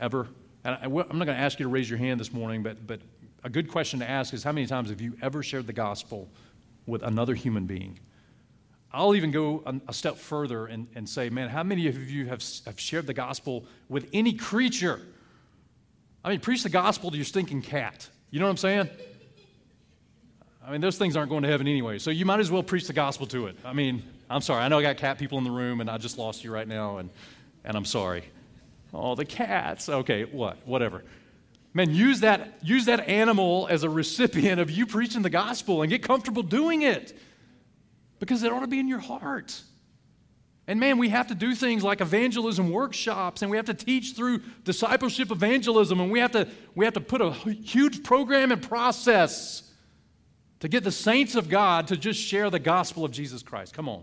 [0.00, 0.28] ever.
[0.64, 2.86] And I, am not going to ask you to raise your hand this morning, but,
[2.86, 3.00] but
[3.42, 6.28] a good question to ask is how many times have you ever shared the gospel
[6.86, 7.98] with another human being?
[8.92, 12.26] I'll even go a, a step further and, and say, man, how many of you
[12.26, 15.00] have, have shared the gospel with any creature?
[16.24, 18.08] I mean, preach the gospel to your stinking cat.
[18.30, 18.88] You know what I'm saying?
[20.66, 22.86] I mean, those things aren't going to heaven anyway, so you might as well preach
[22.86, 23.56] the gospel to it.
[23.64, 24.62] I mean, I'm sorry.
[24.62, 26.66] I know I got cat people in the room, and I just lost you right
[26.66, 27.10] now, and,
[27.64, 28.24] and I'm sorry.
[28.94, 29.90] Oh, the cats.
[29.90, 30.56] Okay, what?
[30.66, 31.04] Whatever.
[31.74, 35.90] Man, use that, use that animal as a recipient of you preaching the gospel and
[35.90, 37.18] get comfortable doing it
[38.18, 39.60] because it ought to be in your heart.
[40.66, 44.14] And man, we have to do things like evangelism workshops and we have to teach
[44.14, 48.62] through discipleship evangelism and we have to, we have to put a huge program and
[48.62, 49.64] process
[50.64, 53.74] to get the saints of God to just share the gospel of Jesus Christ.
[53.74, 54.02] Come on.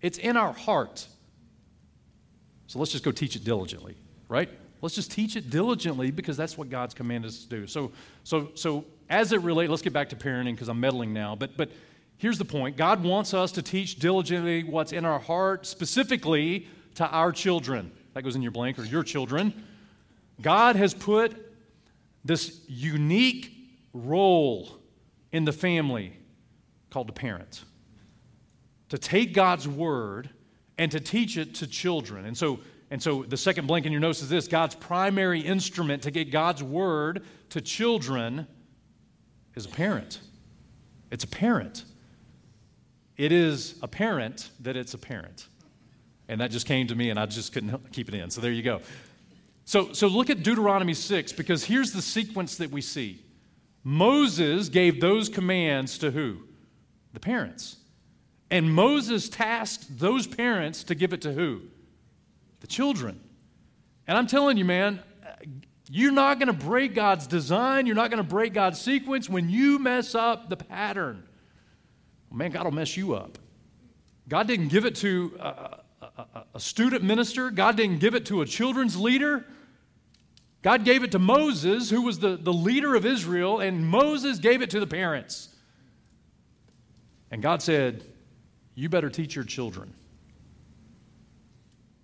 [0.00, 1.06] It's in our heart.
[2.66, 3.96] So let's just go teach it diligently,
[4.28, 4.48] right?
[4.82, 7.66] Let's just teach it diligently because that's what God's commanded us to do.
[7.68, 7.92] So,
[8.24, 11.36] so, so as it relates, let's get back to parenting because I'm meddling now.
[11.36, 11.70] But, but
[12.16, 17.06] here's the point God wants us to teach diligently what's in our heart, specifically to
[17.06, 17.92] our children.
[18.14, 19.54] That goes in your blank or your children.
[20.42, 21.54] God has put
[22.24, 23.52] this unique
[23.92, 24.78] role
[25.32, 26.18] in the family
[26.90, 27.64] called the parent.
[28.90, 30.30] To take God's word
[30.78, 32.24] and to teach it to children.
[32.24, 32.60] And so,
[32.90, 36.30] and so the second blank in your notes is this God's primary instrument to get
[36.30, 38.46] God's word to children
[39.54, 40.20] is a parent.
[41.10, 41.84] It's a parent.
[43.16, 45.48] it is apparent that it's a parent.
[46.28, 48.30] And that just came to me, and I just couldn't keep it in.
[48.30, 48.80] So there you go.
[49.64, 53.22] So, so look at Deuteronomy 6, because here's the sequence that we see
[53.84, 56.38] Moses gave those commands to who?
[57.12, 57.76] The parents.
[58.50, 61.62] And Moses tasked those parents to give it to who?
[62.60, 63.20] The children.
[64.06, 65.00] And I'm telling you, man,
[65.90, 67.86] you're not going to break God's design.
[67.86, 71.24] You're not going to break God's sequence when you mess up the pattern.
[72.32, 73.38] Man, God will mess you up.
[74.28, 78.42] God didn't give it to a, a, a, student minister, God didn't give it to
[78.42, 79.46] a children's leader.
[80.62, 84.60] God gave it to Moses, who was the, the leader of Israel, and Moses gave
[84.60, 85.54] it to the parents.
[87.30, 88.02] And God said,
[88.74, 89.94] You better teach your children.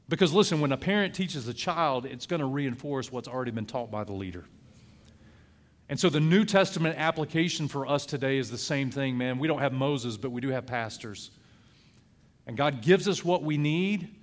[0.08, 3.66] Because listen, when a parent teaches a child, it's going to reinforce what's already been
[3.66, 4.44] taught by the leader.
[5.88, 9.38] And so the New Testament application for us today is the same thing, man.
[9.38, 11.30] We don't have Moses, but we do have pastors.
[12.46, 14.14] And God gives us what we need.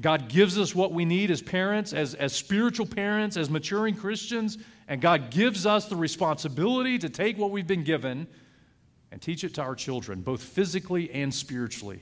[0.00, 4.58] God gives us what we need as parents, as, as spiritual parents, as maturing Christians.
[4.88, 8.26] And God gives us the responsibility to take what we've been given
[9.10, 12.00] and teach it to our children, both physically and spiritually.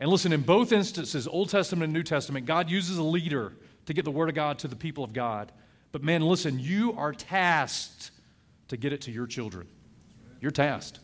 [0.00, 3.52] And listen, in both instances, Old Testament and New Testament, God uses a leader
[3.86, 5.52] to get the Word of God to the people of God.
[5.92, 8.10] But man, listen, you are tasked
[8.68, 9.68] to get it to your children.
[10.40, 11.00] You're tasked.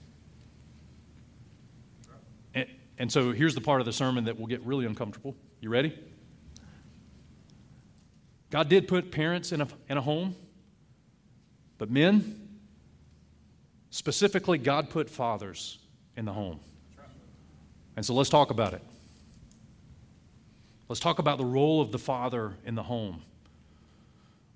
[2.55, 2.67] And,
[2.99, 5.37] and so here's the part of the sermon that will get really uncomfortable.
[5.61, 5.99] You ready?
[8.51, 10.35] God did put parents in a, in a home,
[11.79, 12.59] but men,
[13.91, 15.79] specifically, God put fathers
[16.17, 16.61] in the home.
[17.97, 18.83] And so let's talk about it.
[20.89, 23.23] Let's talk about the role of the father in the home.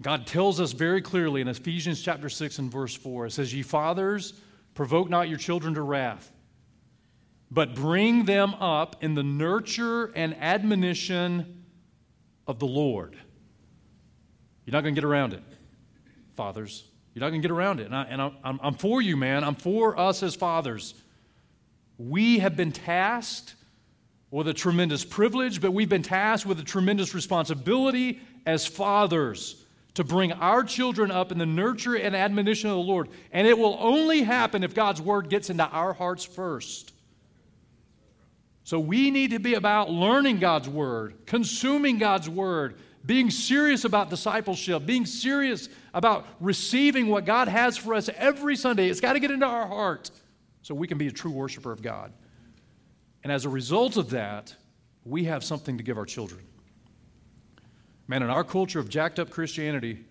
[0.02, 3.62] God tells us very clearly in Ephesians chapter 6 and verse 4 it says, Ye
[3.62, 4.34] fathers,
[4.74, 6.30] provoke not your children to wrath,
[7.50, 11.64] but bring them up in the nurture and admonition
[12.46, 13.16] of the Lord.
[14.64, 15.42] You're not going to get around it,
[16.36, 16.84] fathers.
[17.14, 17.86] You're not going to get around it.
[17.86, 19.42] And, I, and I'm, I'm for you, man.
[19.42, 20.94] I'm for us as fathers.
[21.98, 23.56] We have been tasked
[24.30, 30.04] with a tremendous privilege, but we've been tasked with a tremendous responsibility as fathers to
[30.04, 33.08] bring our children up in the nurture and admonition of the Lord.
[33.32, 36.92] And it will only happen if God's word gets into our hearts first.
[38.64, 44.10] So we need to be about learning God's word, consuming God's word, being serious about
[44.10, 48.88] discipleship, being serious about receiving what God has for us every Sunday.
[48.88, 50.10] It's got to get into our heart
[50.62, 52.12] so we can be a true worshiper of God.
[53.24, 54.54] And as a result of that,
[55.04, 56.42] we have something to give our children.
[58.06, 60.04] Man, in our culture of jacked up Christianity,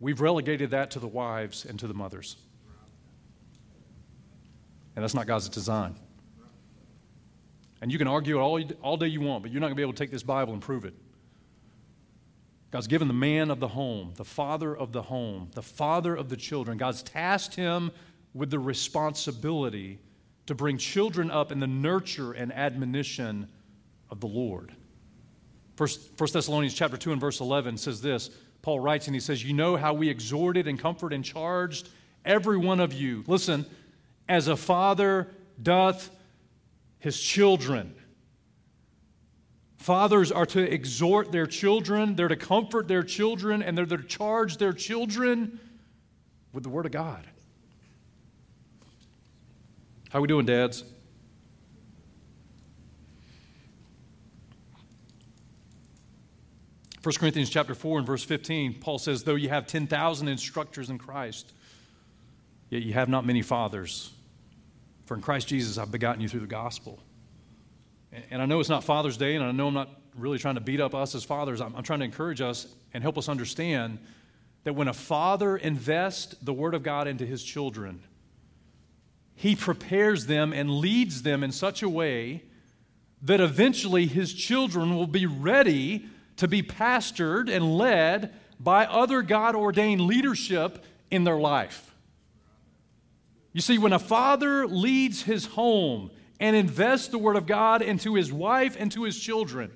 [0.00, 2.36] we've relegated that to the wives and to the mothers.
[4.96, 5.96] And that's not God's design.
[7.84, 9.76] And you can argue it all, all day you want, but you're not going to
[9.76, 10.94] be able to take this Bible and prove it.
[12.70, 16.30] God's given the man of the home, the father of the home, the father of
[16.30, 16.78] the children.
[16.78, 17.90] God's tasked him
[18.32, 19.98] with the responsibility
[20.46, 23.50] to bring children up in the nurture and admonition
[24.08, 24.72] of the Lord.
[25.76, 28.30] First, First Thessalonians chapter 2 and verse 11 says this.
[28.62, 31.90] Paul writes and he says, You know how we exhorted and comforted and charged
[32.24, 33.24] every one of you.
[33.26, 33.66] Listen,
[34.26, 35.28] as a father
[35.62, 36.08] doth
[37.04, 37.94] his children.
[39.76, 44.56] Fathers are to exhort their children, they're to comfort their children, and they're to charge
[44.56, 45.60] their children
[46.54, 47.26] with the Word of God.
[50.08, 50.82] How are we doing, dads?
[57.02, 60.96] First Corinthians chapter 4 and verse 15, Paul says, Though you have 10,000 instructors in
[60.96, 61.52] Christ,
[62.70, 64.10] yet you have not many fathers.
[65.04, 66.98] For in Christ Jesus I've begotten you through the gospel.
[68.30, 70.60] And I know it's not Father's Day, and I know I'm not really trying to
[70.60, 71.60] beat up us as fathers.
[71.60, 73.98] I'm, I'm trying to encourage us and help us understand
[74.62, 78.02] that when a father invests the Word of God into his children,
[79.34, 82.42] he prepares them and leads them in such a way
[83.22, 89.56] that eventually his children will be ready to be pastored and led by other God
[89.56, 91.93] ordained leadership in their life.
[93.54, 98.14] You see, when a father leads his home and invests the Word of God into
[98.14, 99.70] his wife and to his children,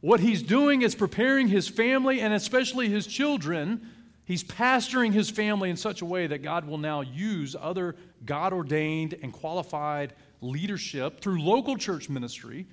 [0.00, 3.80] what he's doing is preparing his family and especially his children
[4.26, 8.52] He's pastoring his family in such a way that God will now use other God
[8.52, 12.66] ordained and qualified leadership through local church ministry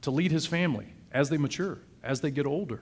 [0.00, 2.80] to lead his family as they mature, as they get older.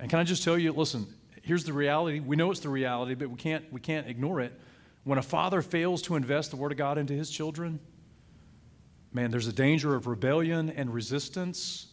[0.00, 1.06] And can I just tell you, listen,
[1.42, 2.20] here's the reality.
[2.20, 4.58] We know it's the reality, but we can't, we can't ignore it.
[5.06, 7.78] When a father fails to invest the Word of God into his children,
[9.12, 11.86] man, there's a danger of rebellion and resistance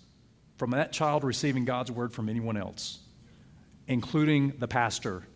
[0.58, 2.98] from that child receiving God's word from anyone else,
[3.88, 5.28] including the pastor,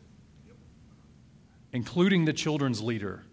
[1.72, 3.24] including the children's leader,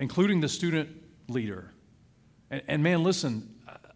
[0.00, 0.90] including the student
[1.28, 1.70] leader.
[2.50, 3.54] And, and, man, listen,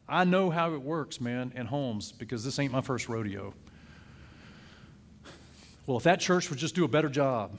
[0.08, 3.52] I know how it works, man, in homes because this ain't my first rodeo.
[5.88, 7.58] Well, if that church would just do a better job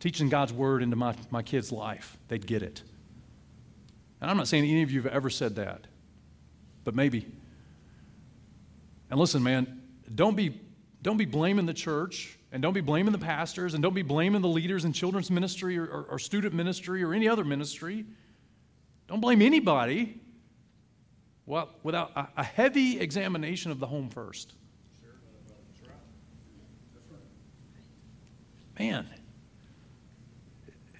[0.00, 2.82] teaching God's word into my, my kid's life, they'd get it.
[4.20, 5.86] And I'm not saying any of you have ever said that,
[6.84, 7.26] but maybe.
[9.10, 9.82] And listen, man,
[10.14, 10.60] don't be,
[11.02, 14.42] don't be blaming the church and don't be blaming the pastors and don't be blaming
[14.42, 18.04] the leaders in children's ministry or, or, or student ministry or any other ministry.
[19.06, 20.20] Don't blame anybody
[21.46, 24.52] well, without a, a heavy examination of the home first.
[28.78, 29.08] Man.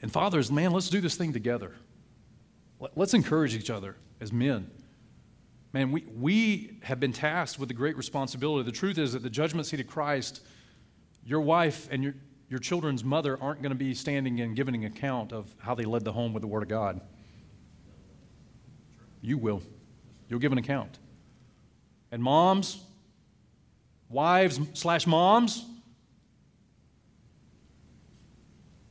[0.02, 1.72] And fathers, man, let's do this thing together.
[2.94, 4.70] Let's encourage each other as men.
[5.72, 8.64] Man, we, we have been tasked with a great responsibility.
[8.64, 10.42] The truth is that the judgment seat of Christ,
[11.24, 12.14] your wife and your,
[12.48, 15.84] your children's mother aren't going to be standing and giving an account of how they
[15.84, 17.00] led the home with the Word of God.
[19.20, 19.62] You will.
[20.28, 20.98] You'll give an account.
[22.12, 22.82] And moms,
[24.08, 25.66] wives slash moms,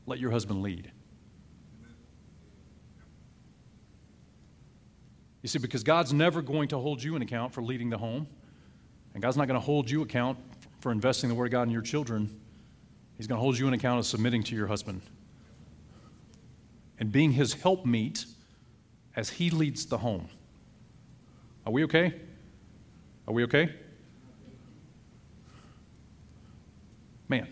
[0.06, 0.92] let your husband lead.
[5.42, 8.28] You see, because God's never going to hold you an account for leading the home,
[9.14, 10.38] and God's not going to hold you account
[10.80, 12.40] for investing the Word of God in your children.
[13.18, 15.02] He's going to hold you an account of submitting to your husband
[17.00, 18.26] and being his helpmeet
[19.16, 20.30] as he leads the home.
[21.66, 22.14] Are we okay?
[23.28, 23.74] Are we okay?
[27.28, 27.48] Man,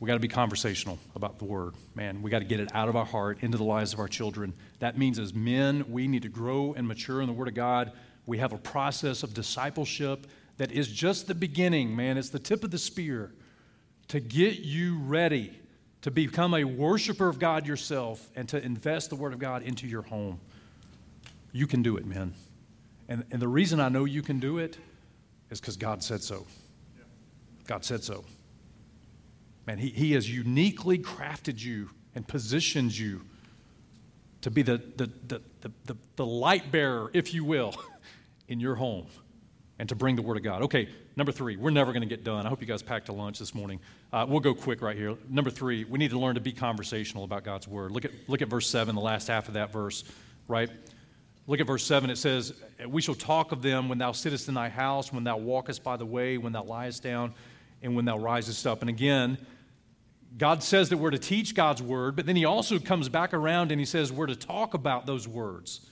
[0.00, 1.74] we got to be conversational about the word.
[1.94, 4.08] Man, we got to get it out of our heart into the lives of our
[4.08, 4.54] children.
[4.78, 7.92] That means as men, we need to grow and mature in the word of God.
[8.24, 10.26] We have a process of discipleship
[10.56, 12.16] that is just the beginning, man.
[12.16, 13.32] It's the tip of the spear
[14.08, 15.54] to get you ready
[16.00, 19.86] to become a worshiper of God yourself and to invest the word of God into
[19.86, 20.40] your home.
[21.52, 22.32] You can do it, man.
[23.08, 24.78] And, and the reason I know you can do it
[25.50, 26.46] is because God said so.
[27.66, 28.24] God said so.
[29.70, 33.22] Man, he, he has uniquely crafted you and positioned you
[34.40, 37.72] to be the, the, the, the, the, light bearer, if you will,
[38.48, 39.06] in your home
[39.78, 40.62] and to bring the Word of God.
[40.62, 42.46] Okay, number three, we're never going to get done.
[42.46, 43.78] I hope you guys packed a lunch this morning.
[44.12, 45.16] Uh, we'll go quick right here.
[45.28, 47.92] Number three, we need to learn to be conversational about God's Word.
[47.92, 50.02] Look at, look at verse 7, the last half of that verse,
[50.48, 50.68] right?
[51.46, 52.10] Look at verse 7.
[52.10, 52.54] It says,
[52.88, 55.96] We shall talk of them when thou sittest in thy house, when thou walkest by
[55.96, 57.34] the way, when thou liest down,
[57.82, 58.80] and when thou risest up.
[58.80, 59.38] And again,
[60.36, 63.72] God says that we're to teach God's word, but then he also comes back around
[63.72, 65.86] and he says we're to talk about those words.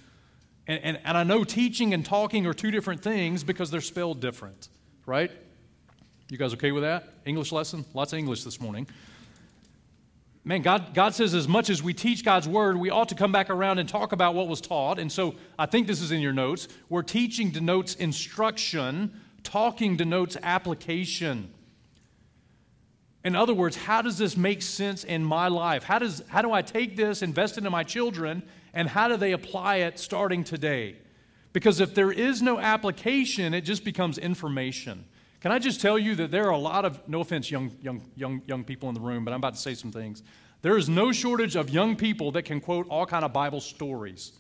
[0.67, 4.21] And, and, and I know teaching and talking are two different things because they're spelled
[4.21, 4.69] different,
[5.07, 5.31] right?
[6.31, 7.09] You guys okay with that?
[7.25, 7.85] English lesson?
[7.95, 8.87] Lots of English this morning.
[10.45, 13.33] Man, God, God says as much as we teach God's word, we ought to come
[13.33, 14.99] back around and talk about what was taught.
[14.99, 16.69] And so I think this is in your notes.
[16.89, 21.53] Where teaching denotes instruction, talking denotes application.
[23.25, 25.83] In other words, how does this make sense in my life?
[25.83, 28.43] How, does, how do I take this, invest it in my children,
[28.73, 30.97] and how do they apply it starting today?
[31.53, 35.05] Because if there is no application, it just becomes information.
[35.41, 38.03] Can I just tell you that there are a lot of, no offense, young, young,
[38.17, 40.23] young, young people in the room, but I'm about to say some things.
[40.63, 44.33] There is no shortage of young people that can quote all kind of Bible stories.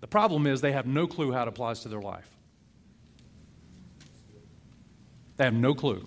[0.00, 2.30] The problem is they have no clue how it applies to their life.
[5.36, 6.06] They have no clue.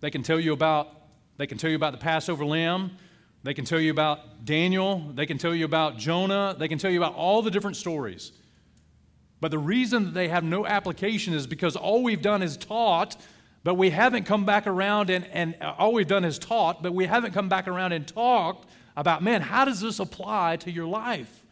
[0.00, 0.96] They can tell you about
[1.36, 2.98] they can tell you about the Passover lamb.
[3.42, 4.98] They can tell you about Daniel.
[5.14, 6.54] They can tell you about Jonah.
[6.58, 8.32] They can tell you about all the different stories.
[9.40, 13.16] But the reason that they have no application is because all we've done is taught,
[13.64, 16.92] but we haven't come back around and, and uh, all we've done is taught, but
[16.92, 20.86] we haven't come back around and talked about, man, how does this apply to your
[20.86, 21.46] life?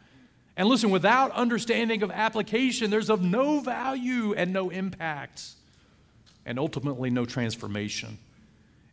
[0.55, 5.53] And listen, without understanding of application, there's of no value and no impact,
[6.45, 8.19] and ultimately no transformation.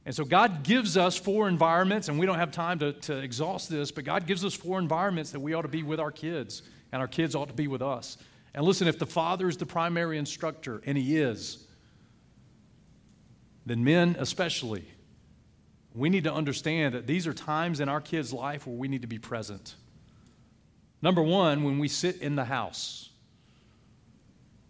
[0.07, 3.69] And so God gives us four environments, and we don't have time to, to exhaust
[3.69, 6.63] this, but God gives us four environments that we ought to be with our kids,
[6.93, 8.17] and our kids ought to be with us.
[8.55, 11.67] And listen, if the father is the primary instructor, and he is,
[13.67, 14.85] then men especially,
[15.93, 19.03] we need to understand that these are times in our kids' life where we need
[19.03, 19.75] to be present.
[21.03, 23.11] Number one, when we sit in the house.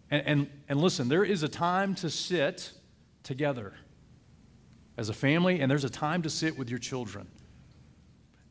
[0.09, 2.71] And, and, and listen, there is a time to sit
[3.21, 3.73] together
[4.97, 7.27] as a family, and there's a time to sit with your children.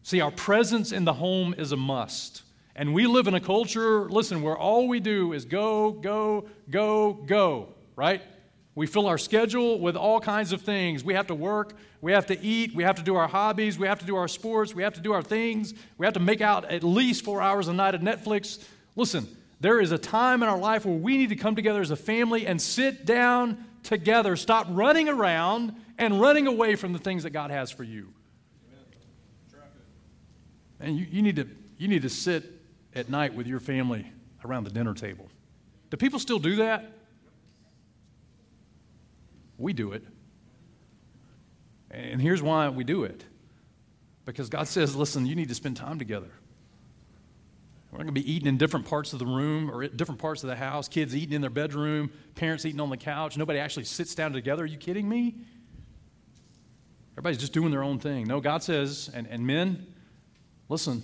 [0.03, 2.43] See, our presence in the home is a must.
[2.77, 7.15] And we live in a culture, listen, where all we do is go, go, go,
[7.15, 8.23] go, right?
[8.77, 11.03] We fill our schedule with all kinds of things.
[11.03, 13.87] We have to work, we have to eat, we have to do our hobbies, we
[13.87, 16.43] have to do our sports, we have to do our things, we have to make
[16.43, 18.63] out at least four hours a night at Netflix.
[18.95, 19.27] Listen,
[19.61, 21.97] there is a time in our life where we need to come together as a
[21.97, 24.37] family and sit down together.
[24.37, 28.13] Stop running around and running away from the things that God has for you.
[30.79, 32.45] And you, you, need to, you need to sit
[32.95, 34.11] at night with your family
[34.45, 35.29] around the dinner table.
[35.91, 36.93] Do people still do that?
[39.59, 40.05] We do it.
[41.91, 43.25] And here's why we do it
[44.27, 46.31] because God says, listen, you need to spend time together.
[47.91, 50.43] We're not going to be eating in different parts of the room or different parts
[50.43, 53.39] of the house, kids eating in their bedroom, parents eating on the couch.
[53.39, 54.65] Nobody actually sits down together.
[54.65, 55.37] Are you kidding me?
[57.17, 58.27] Everybody's just doing their own thing.
[58.27, 59.87] No, God says, and, and men,
[60.69, 61.03] listen,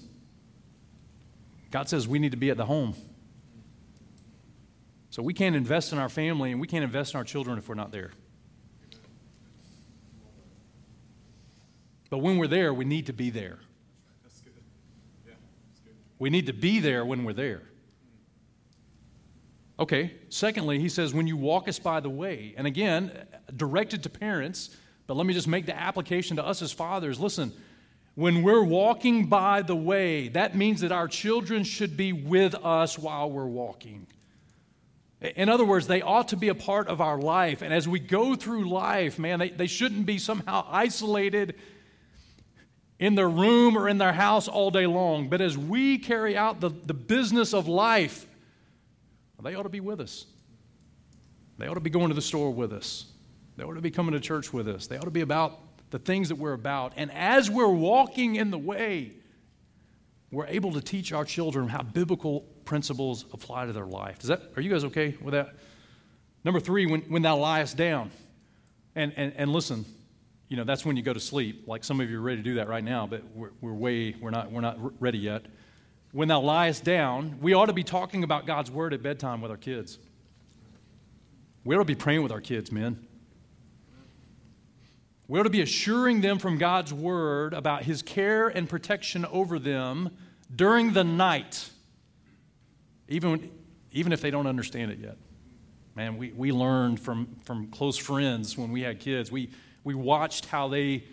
[1.71, 2.95] God says we need to be at the home.
[5.09, 7.69] So we can't invest in our family and we can't invest in our children if
[7.69, 8.13] we're not there.
[12.11, 13.59] But when we're there, we need to be there.
[16.19, 17.63] We need to be there when we're there.
[19.79, 24.11] Okay, secondly, he says, when you walk us by the way, and again, directed to
[24.11, 24.77] parents,
[25.07, 27.19] but let me just make the application to us as fathers.
[27.21, 27.53] Listen,
[28.15, 32.99] when we're walking by the way, that means that our children should be with us
[32.99, 34.07] while we're walking.
[35.21, 37.63] In other words, they ought to be a part of our life.
[37.63, 41.55] And as we go through life, man, they, they shouldn't be somehow isolated
[42.99, 45.29] in their room or in their house all day long.
[45.29, 48.27] But as we carry out the, the business of life,
[49.43, 50.27] they ought to be with us.
[51.59, 53.12] They ought to be going to the store with us.
[53.63, 54.89] They ought to be coming to church with us.
[54.89, 55.61] They ought to be about
[55.91, 56.95] the things that we're about.
[56.97, 59.13] And as we're walking in the way,
[60.33, 64.19] we're able to teach our children how biblical principles apply to their life.
[64.19, 65.55] Does that, are you guys okay with that?
[66.43, 68.11] Number three, when, when thou liest down,
[68.97, 69.85] and, and, and listen,
[70.49, 71.69] you know, that's when you go to sleep.
[71.69, 74.17] Like some of you are ready to do that right now, but we're, we're way,
[74.21, 75.47] we're not, we're not ready yet.
[76.11, 79.53] When thou liest down, we ought to be talking about God's word at bedtime with
[79.53, 80.01] our kids.
[81.63, 83.07] We ought to be praying with our kids, men.
[85.33, 89.59] We ought to be assuring them from God's word about his care and protection over
[89.59, 90.11] them
[90.55, 91.71] during the night,
[93.09, 93.51] even,
[93.93, 95.17] even if they don't understand it yet.
[95.95, 99.33] Man, we, we learned from, from close friends when we had kids.
[99.33, 99.49] We,
[99.85, 101.05] we watched how they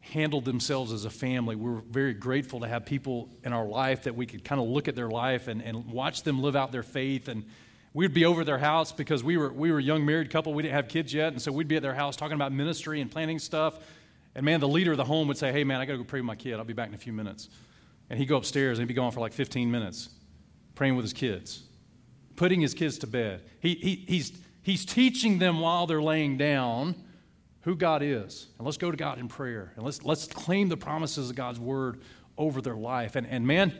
[0.00, 1.56] handled themselves as a family.
[1.56, 4.68] We were very grateful to have people in our life that we could kind of
[4.68, 7.28] look at their life and, and watch them live out their faith.
[7.28, 7.46] And
[7.94, 10.52] we'd be over their house because we were, we were a young married couple.
[10.52, 11.32] We didn't have kids yet.
[11.32, 13.78] And so we'd be at their house talking about ministry and planning stuff.
[14.34, 16.04] And man, the leader of the home would say, Hey, man, I got to go
[16.04, 16.54] pray with my kid.
[16.54, 17.48] I'll be back in a few minutes.
[18.10, 20.10] And he'd go upstairs and he'd be gone for like 15 minutes
[20.74, 21.62] praying with his kids,
[22.34, 23.42] putting his kids to bed.
[23.60, 24.32] He, he, he's,
[24.62, 26.96] he's teaching them while they're laying down
[27.60, 28.48] who God is.
[28.58, 29.72] And let's go to God in prayer.
[29.76, 32.00] And let's, let's claim the promises of God's word
[32.36, 33.14] over their life.
[33.14, 33.72] And, and man,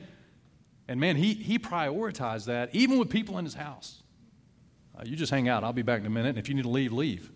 [0.86, 4.03] and man, he, he prioritized that even with people in his house.
[4.96, 5.64] Uh, you just hang out.
[5.64, 6.30] I'll be back in a minute.
[6.30, 7.30] And if you need to leave, leave.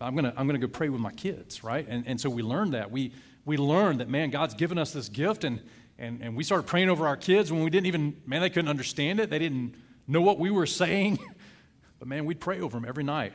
[0.00, 1.86] I'm going to I'm to go pray with my kids, right?
[1.88, 2.90] And, and so we learned that.
[2.90, 3.12] We,
[3.44, 5.44] we learned that, man, God's given us this gift.
[5.44, 5.60] And,
[5.98, 8.68] and, and we started praying over our kids when we didn't even, man, they couldn't
[8.68, 9.30] understand it.
[9.30, 9.74] They didn't
[10.06, 11.18] know what we were saying.
[11.98, 13.32] but man, we'd pray over them every night.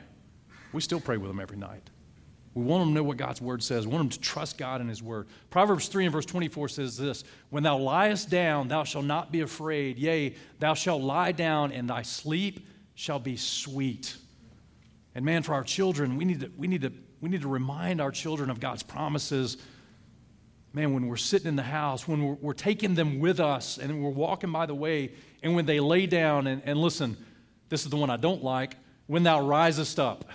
[0.72, 1.90] We still pray with them every night.
[2.54, 3.88] We want them to know what God's word says.
[3.88, 5.28] We want them to trust God in his word.
[5.50, 9.42] Proverbs 3 and verse 24 says this When thou liest down, thou shalt not be
[9.42, 9.98] afraid.
[9.98, 14.16] Yea, thou shalt lie down, and thy sleep shall be sweet.
[15.16, 16.92] And man, for our children, we need to, we need to,
[17.22, 19.58] we need to remind our children of God's promises.
[20.74, 24.04] Man, when we're sitting in the house, when we're, we're taking them with us, and
[24.04, 27.18] we're walking by the way, and when they lay down, and, and listen,
[27.70, 28.76] this is the one I don't like,
[29.08, 30.26] when thou risest up.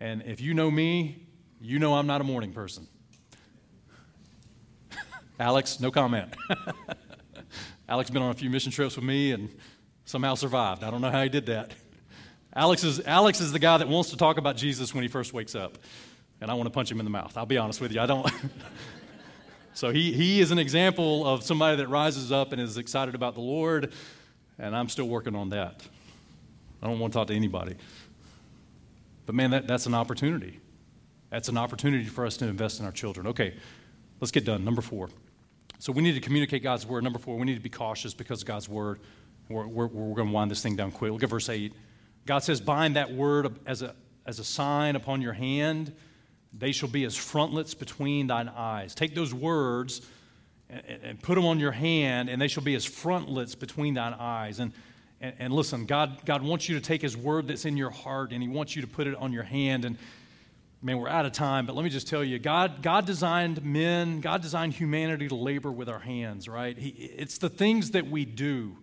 [0.00, 1.26] And if you know me,
[1.60, 2.86] you know I'm not a morning person.
[5.40, 6.34] Alex, no comment.
[7.88, 9.48] Alex been on a few mission trips with me and
[10.04, 10.82] somehow survived.
[10.82, 11.72] I don't know how he did that.
[12.54, 15.32] Alex is, Alex is the guy that wants to talk about Jesus when he first
[15.32, 15.78] wakes up.
[16.40, 17.36] And I want to punch him in the mouth.
[17.36, 18.00] I'll be honest with you.
[18.00, 18.30] I don't.
[19.74, 23.34] so he, he is an example of somebody that rises up and is excited about
[23.34, 23.92] the Lord.
[24.58, 25.82] And I'm still working on that.
[26.82, 27.76] I don't want to talk to anybody.
[29.26, 30.60] But man, that, that's an opportunity.
[31.30, 33.26] That's an opportunity for us to invest in our children.
[33.28, 33.54] Okay,
[34.20, 34.64] let's get done.
[34.64, 35.08] Number four.
[35.78, 37.02] So we need to communicate God's word.
[37.02, 39.00] Number four, we need to be cautious because God's word.
[39.48, 41.12] We're, we're, we're going to wind this thing down quick.
[41.12, 41.72] Look at verse 8.
[42.26, 43.94] God says, Bind that word as a,
[44.26, 45.94] as a sign upon your hand.
[46.56, 48.94] They shall be as frontlets between thine eyes.
[48.94, 50.00] Take those words
[50.70, 54.14] and, and put them on your hand, and they shall be as frontlets between thine
[54.14, 54.60] eyes.
[54.60, 54.72] And,
[55.20, 58.32] and, and listen, God, God wants you to take His word that's in your heart,
[58.32, 59.84] and He wants you to put it on your hand.
[59.84, 59.98] And
[60.80, 64.20] man, we're out of time, but let me just tell you God, God designed men,
[64.20, 66.78] God designed humanity to labor with our hands, right?
[66.78, 68.76] He, it's the things that we do.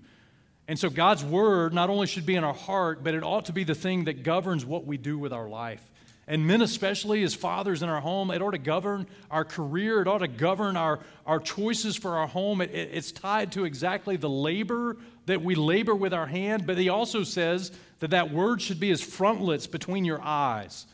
[0.72, 3.52] And so God's word not only should be in our heart, but it ought to
[3.52, 5.84] be the thing that governs what we do with our life.
[6.30, 10.02] And men, especially as fathers in our home, it ought to govern our career.
[10.02, 12.62] It ought to govern our, our choices for our home.
[12.62, 14.96] It, it, it's tied to exactly the labor
[15.26, 16.66] that we labor with our hand.
[16.66, 20.86] But he also says that that word should be as frontlets between your eyes.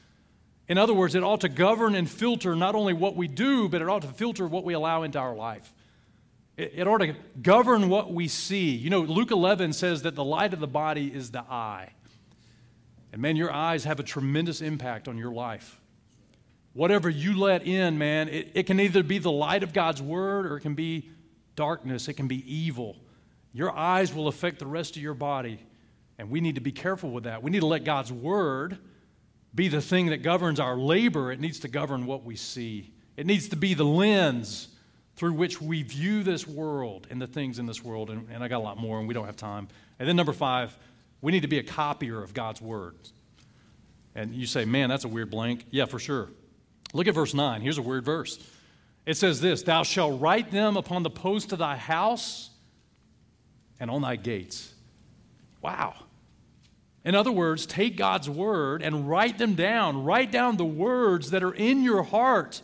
[0.67, 3.83] In other words, it ought to govern and filter not only what we do, but
[3.83, 5.71] it ought to filter what we allow into our life.
[6.57, 8.71] It ought to govern what we see.
[8.71, 11.91] You know, Luke 11 says that the light of the body is the eye.
[13.13, 15.79] And man, your eyes have a tremendous impact on your life.
[16.73, 20.47] Whatever you let in, man, it, it can either be the light of God's word
[20.47, 21.09] or it can be
[21.55, 22.95] darkness, it can be evil.
[23.53, 25.59] Your eyes will affect the rest of your body.
[26.17, 27.43] And we need to be careful with that.
[27.43, 28.79] We need to let God's word
[29.53, 32.93] be the thing that governs our labor, it needs to govern what we see.
[33.15, 34.69] It needs to be the lens
[35.17, 38.09] through which we view this world and the things in this world.
[38.09, 39.67] And, and I got a lot more, and we don't have time.
[39.99, 40.77] And then, number five,
[41.21, 43.13] we need to be a copier of God's words.
[44.15, 45.65] And you say, man, that's a weird blank.
[45.71, 46.29] Yeah, for sure.
[46.93, 47.61] Look at verse 9.
[47.61, 48.39] Here's a weird verse.
[49.07, 52.51] It says this Thou shalt write them upon the post of thy house
[53.79, 54.73] and on thy gates.
[55.61, 55.95] Wow.
[57.03, 60.03] In other words, take God's word and write them down.
[60.03, 62.61] Write down the words that are in your heart.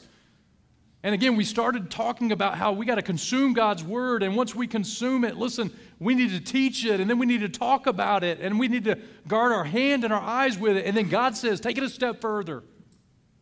[1.05, 4.23] And again, we started talking about how we got to consume God's word.
[4.23, 7.41] And once we consume it, listen, we need to teach it and then we need
[7.41, 8.97] to talk about it and we need to
[9.27, 10.85] guard our hand and our eyes with it.
[10.85, 12.63] And then God says, take it a step further.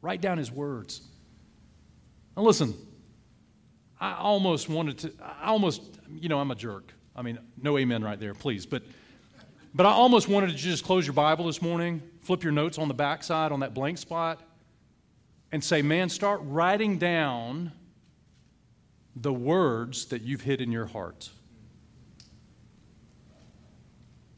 [0.02, 1.02] Write down his words.
[2.36, 2.74] Now, listen,
[4.00, 6.92] I almost wanted to, I almost, you know, I'm a jerk.
[7.16, 8.66] I mean, no amen right there, please.
[8.66, 8.82] But,
[9.76, 12.88] but I almost wanted to just close your Bible this morning, flip your notes on
[12.88, 14.42] the backside on that blank spot,
[15.52, 17.72] and say, man, start writing down
[19.16, 21.30] the words that you've hid in your heart.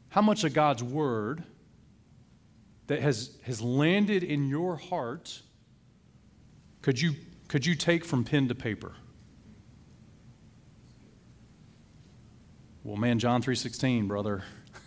[0.08, 1.44] How much of God's word
[2.86, 5.42] that has, has landed in your heart
[6.82, 7.14] could you,
[7.48, 8.92] could you take from pen to paper?
[12.82, 14.44] Well, man, John 3.16, brother.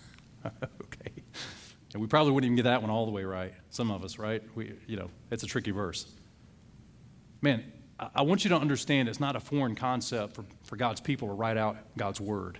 [0.45, 1.11] okay.
[1.93, 3.53] And we probably wouldn't even get that one all the way right.
[3.71, 4.43] Some of us, right?
[4.53, 6.05] We, you know, it's a tricky verse.
[7.41, 7.63] Man,
[7.99, 11.33] I, want you to understand it's not a foreign concept for, for God's people to
[11.33, 12.59] write out God's word.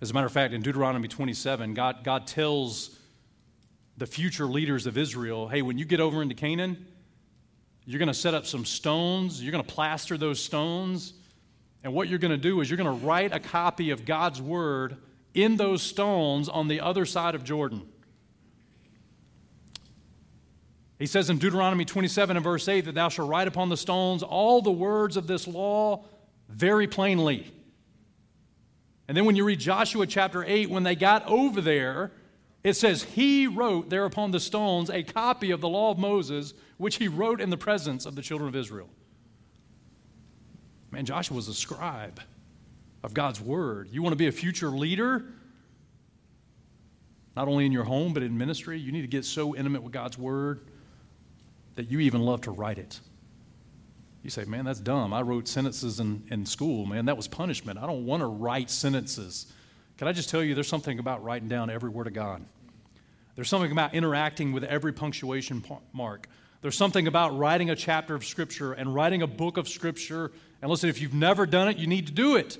[0.00, 2.98] As a matter of fact, in Deuteronomy 27, God, God tells
[3.96, 6.86] the future leaders of Israel hey, when you get over into Canaan,
[7.84, 11.14] you're going to set up some stones, you're going to plaster those stones,
[11.84, 14.42] and what you're going to do is you're going to write a copy of God's
[14.42, 14.96] word
[15.34, 17.88] in those stones on the other side of Jordan.
[20.98, 24.22] He says in Deuteronomy 27 and verse 8 that thou shalt write upon the stones
[24.22, 26.04] all the words of this law
[26.48, 27.52] very plainly.
[29.08, 32.12] And then when you read Joshua chapter 8, when they got over there,
[32.64, 36.54] it says, He wrote there upon the stones a copy of the law of Moses,
[36.78, 38.88] which he wrote in the presence of the children of Israel.
[40.90, 42.20] Man, Joshua was a scribe
[43.04, 43.88] of God's word.
[43.92, 45.26] You want to be a future leader?
[47.36, 49.92] Not only in your home, but in ministry, you need to get so intimate with
[49.92, 50.62] God's word
[51.76, 53.00] that you even love to write it.
[54.22, 55.12] You say, man, that's dumb.
[55.12, 57.04] I wrote sentences in, in school, man.
[57.04, 57.78] That was punishment.
[57.78, 59.52] I don't want to write sentences.
[59.98, 62.44] Can I just tell you, there's something about writing down every word of God.
[63.36, 65.62] There's something about interacting with every punctuation
[65.92, 66.28] mark.
[66.62, 70.32] There's something about writing a chapter of Scripture and writing a book of Scripture.
[70.60, 72.58] And listen, if you've never done it, you need to do it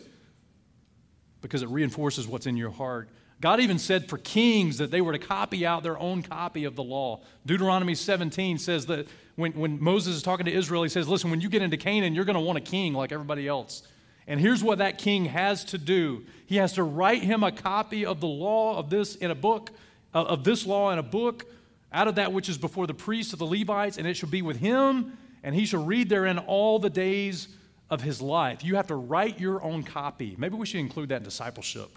[1.41, 3.09] because it reinforces what's in your heart.
[3.41, 6.75] God even said for kings that they were to copy out their own copy of
[6.75, 7.21] the law.
[7.45, 11.41] Deuteronomy 17 says that when, when Moses is talking to Israel, he says, Listen, when
[11.41, 13.83] you get into Canaan, you're going to want a king like everybody else.
[14.27, 18.07] And here's what that king has to do he has to write him a copy
[18.07, 19.71] of the law of this in a book,
[20.15, 21.45] uh, of this law in a book,
[21.93, 24.43] out of that which is before the priests of the Levites, and it shall be
[24.43, 27.49] with him, and he shall read therein all the days
[27.91, 28.65] of his life.
[28.65, 30.35] You have to write your own copy.
[30.39, 31.91] Maybe we should include that in discipleship.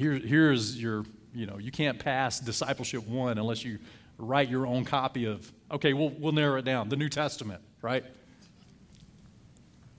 [0.00, 3.78] Here, here's your, you know, you can't pass discipleship one unless you
[4.16, 8.02] write your own copy of, okay, we'll, we'll narrow it down, the New Testament, right?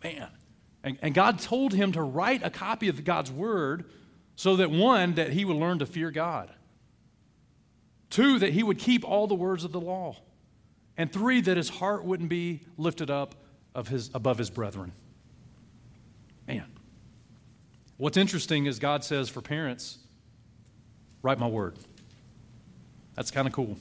[0.03, 0.27] Man.
[0.83, 3.85] And, and God told him to write a copy of God's word
[4.35, 6.51] so that one, that he would learn to fear God.
[8.09, 10.15] Two, that he would keep all the words of the law.
[10.97, 13.35] And three, that his heart wouldn't be lifted up
[13.75, 14.93] of his, above his brethren.
[16.47, 16.65] Man.
[18.01, 19.99] What's interesting is God says for parents,
[21.21, 21.77] write my word.
[23.13, 23.77] That's kind of cool.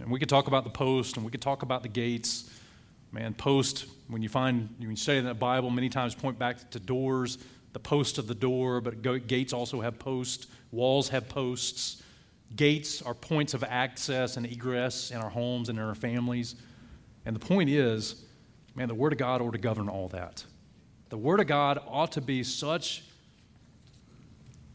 [0.00, 2.48] And we could talk about the post and we could talk about the gates.
[3.10, 6.70] Man, post, when you find, when you study in the Bible, many times point back
[6.70, 7.36] to doors,
[7.74, 12.02] the post of the door, but gates also have posts, walls have posts.
[12.56, 16.54] Gates are points of access and egress in our homes and in our families.
[17.26, 18.24] And the point is,
[18.74, 20.42] man, the Word of God ought to govern all that.
[21.10, 23.02] The Word of God ought to be such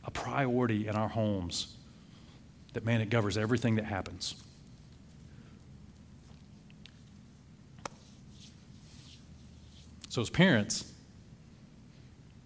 [0.07, 1.75] a priority in our homes
[2.73, 4.35] that, man, it governs everything that happens.
[10.09, 10.91] So, as parents,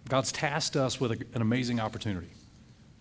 [0.08, 2.28] God's tasked us with a, an amazing opportunity.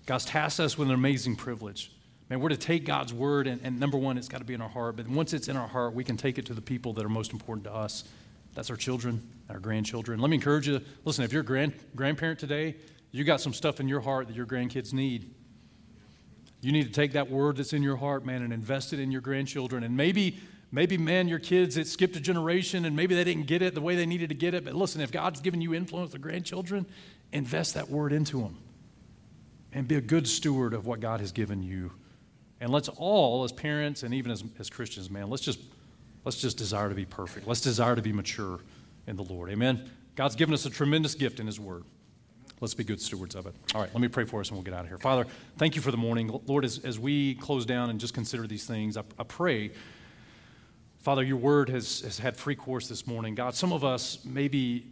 [0.05, 1.91] God's tasked us with an amazing privilege.
[2.29, 4.61] Man, we're to take God's word, and, and number one, it's got to be in
[4.61, 4.95] our heart.
[4.95, 7.09] But once it's in our heart, we can take it to the people that are
[7.09, 8.05] most important to us.
[8.53, 10.19] That's our children, our grandchildren.
[10.19, 12.75] Let me encourage you listen, if you're a grand, grandparent today,
[13.11, 15.33] you got some stuff in your heart that your grandkids need.
[16.61, 19.11] You need to take that word that's in your heart, man, and invest it in
[19.11, 19.83] your grandchildren.
[19.83, 20.37] And maybe,
[20.71, 23.81] maybe, man, your kids it skipped a generation and maybe they didn't get it the
[23.81, 24.63] way they needed to get it.
[24.63, 26.85] But listen, if God's given you influence with grandchildren,
[27.33, 28.57] invest that word into them.
[29.73, 31.91] And be a good steward of what God has given you.
[32.59, 35.59] And let's all, as parents and even as, as Christians, man, let's just
[36.23, 37.47] let's just desire to be perfect.
[37.47, 38.59] Let's desire to be mature
[39.07, 39.49] in the Lord.
[39.49, 39.89] Amen.
[40.15, 41.83] God's given us a tremendous gift in His Word.
[42.61, 43.55] Let's be good stewards of it.
[43.73, 44.99] All right, let me pray for us and we'll get out of here.
[44.99, 45.25] Father,
[45.57, 46.39] thank you for the morning.
[46.45, 49.71] Lord, as, as we close down and just consider these things, I, I pray,
[50.99, 53.33] Father, your word has, has had free course this morning.
[53.33, 54.85] God, some of us maybe,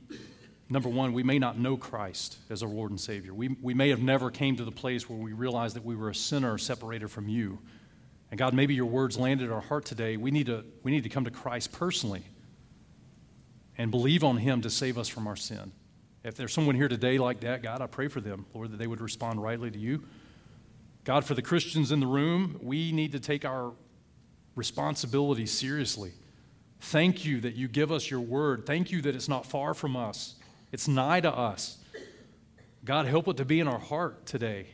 [0.67, 3.36] number one, we may not know Christ as our Lord and Savior.
[3.36, 6.09] We, we may have never came to the place where we realized that we were
[6.09, 7.59] a sinner separated from you.
[8.32, 10.17] And God, maybe your words landed in our heart today.
[10.17, 12.24] We need to, we need to come to Christ personally
[13.78, 15.72] and believe on him to save us from our sin.
[16.24, 18.88] If there's someone here today like that, God, I pray for them, Lord, that they
[18.88, 20.03] would respond rightly to you.
[21.05, 23.72] God, for the Christians in the room, we need to take our
[24.55, 26.11] responsibility seriously.
[26.82, 28.65] Thank you that you give us your word.
[28.65, 30.36] Thank you that it's not far from us,
[30.72, 31.78] it's nigh to us.
[32.86, 34.67] God, help it to be in our heart today.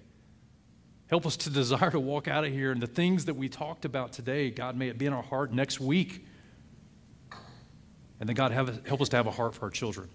[1.08, 3.86] Help us to desire to walk out of here and the things that we talked
[3.86, 6.26] about today, God, may it be in our heart next week.
[8.20, 10.10] And then, God, have, help us to have a heart for our children.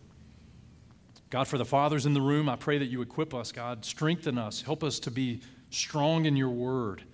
[1.30, 3.84] God, for the fathers in the room, I pray that you equip us, God.
[3.84, 4.62] Strengthen us.
[4.62, 7.04] Help us to be strong in your word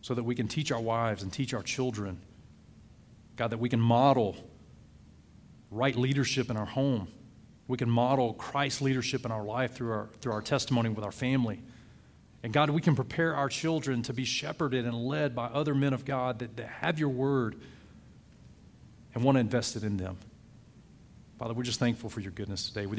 [0.00, 2.20] so that we can teach our wives and teach our children.
[3.36, 4.36] God, that we can model
[5.70, 7.08] right leadership in our home.
[7.66, 11.12] We can model Christ's leadership in our life through our, through our testimony with our
[11.12, 11.60] family.
[12.42, 15.92] And God, we can prepare our children to be shepherded and led by other men
[15.92, 17.56] of God that, that have your word
[19.14, 20.16] and want to invest it in them.
[21.38, 22.84] Father, we're just thankful for your goodness today.
[22.84, 22.98] With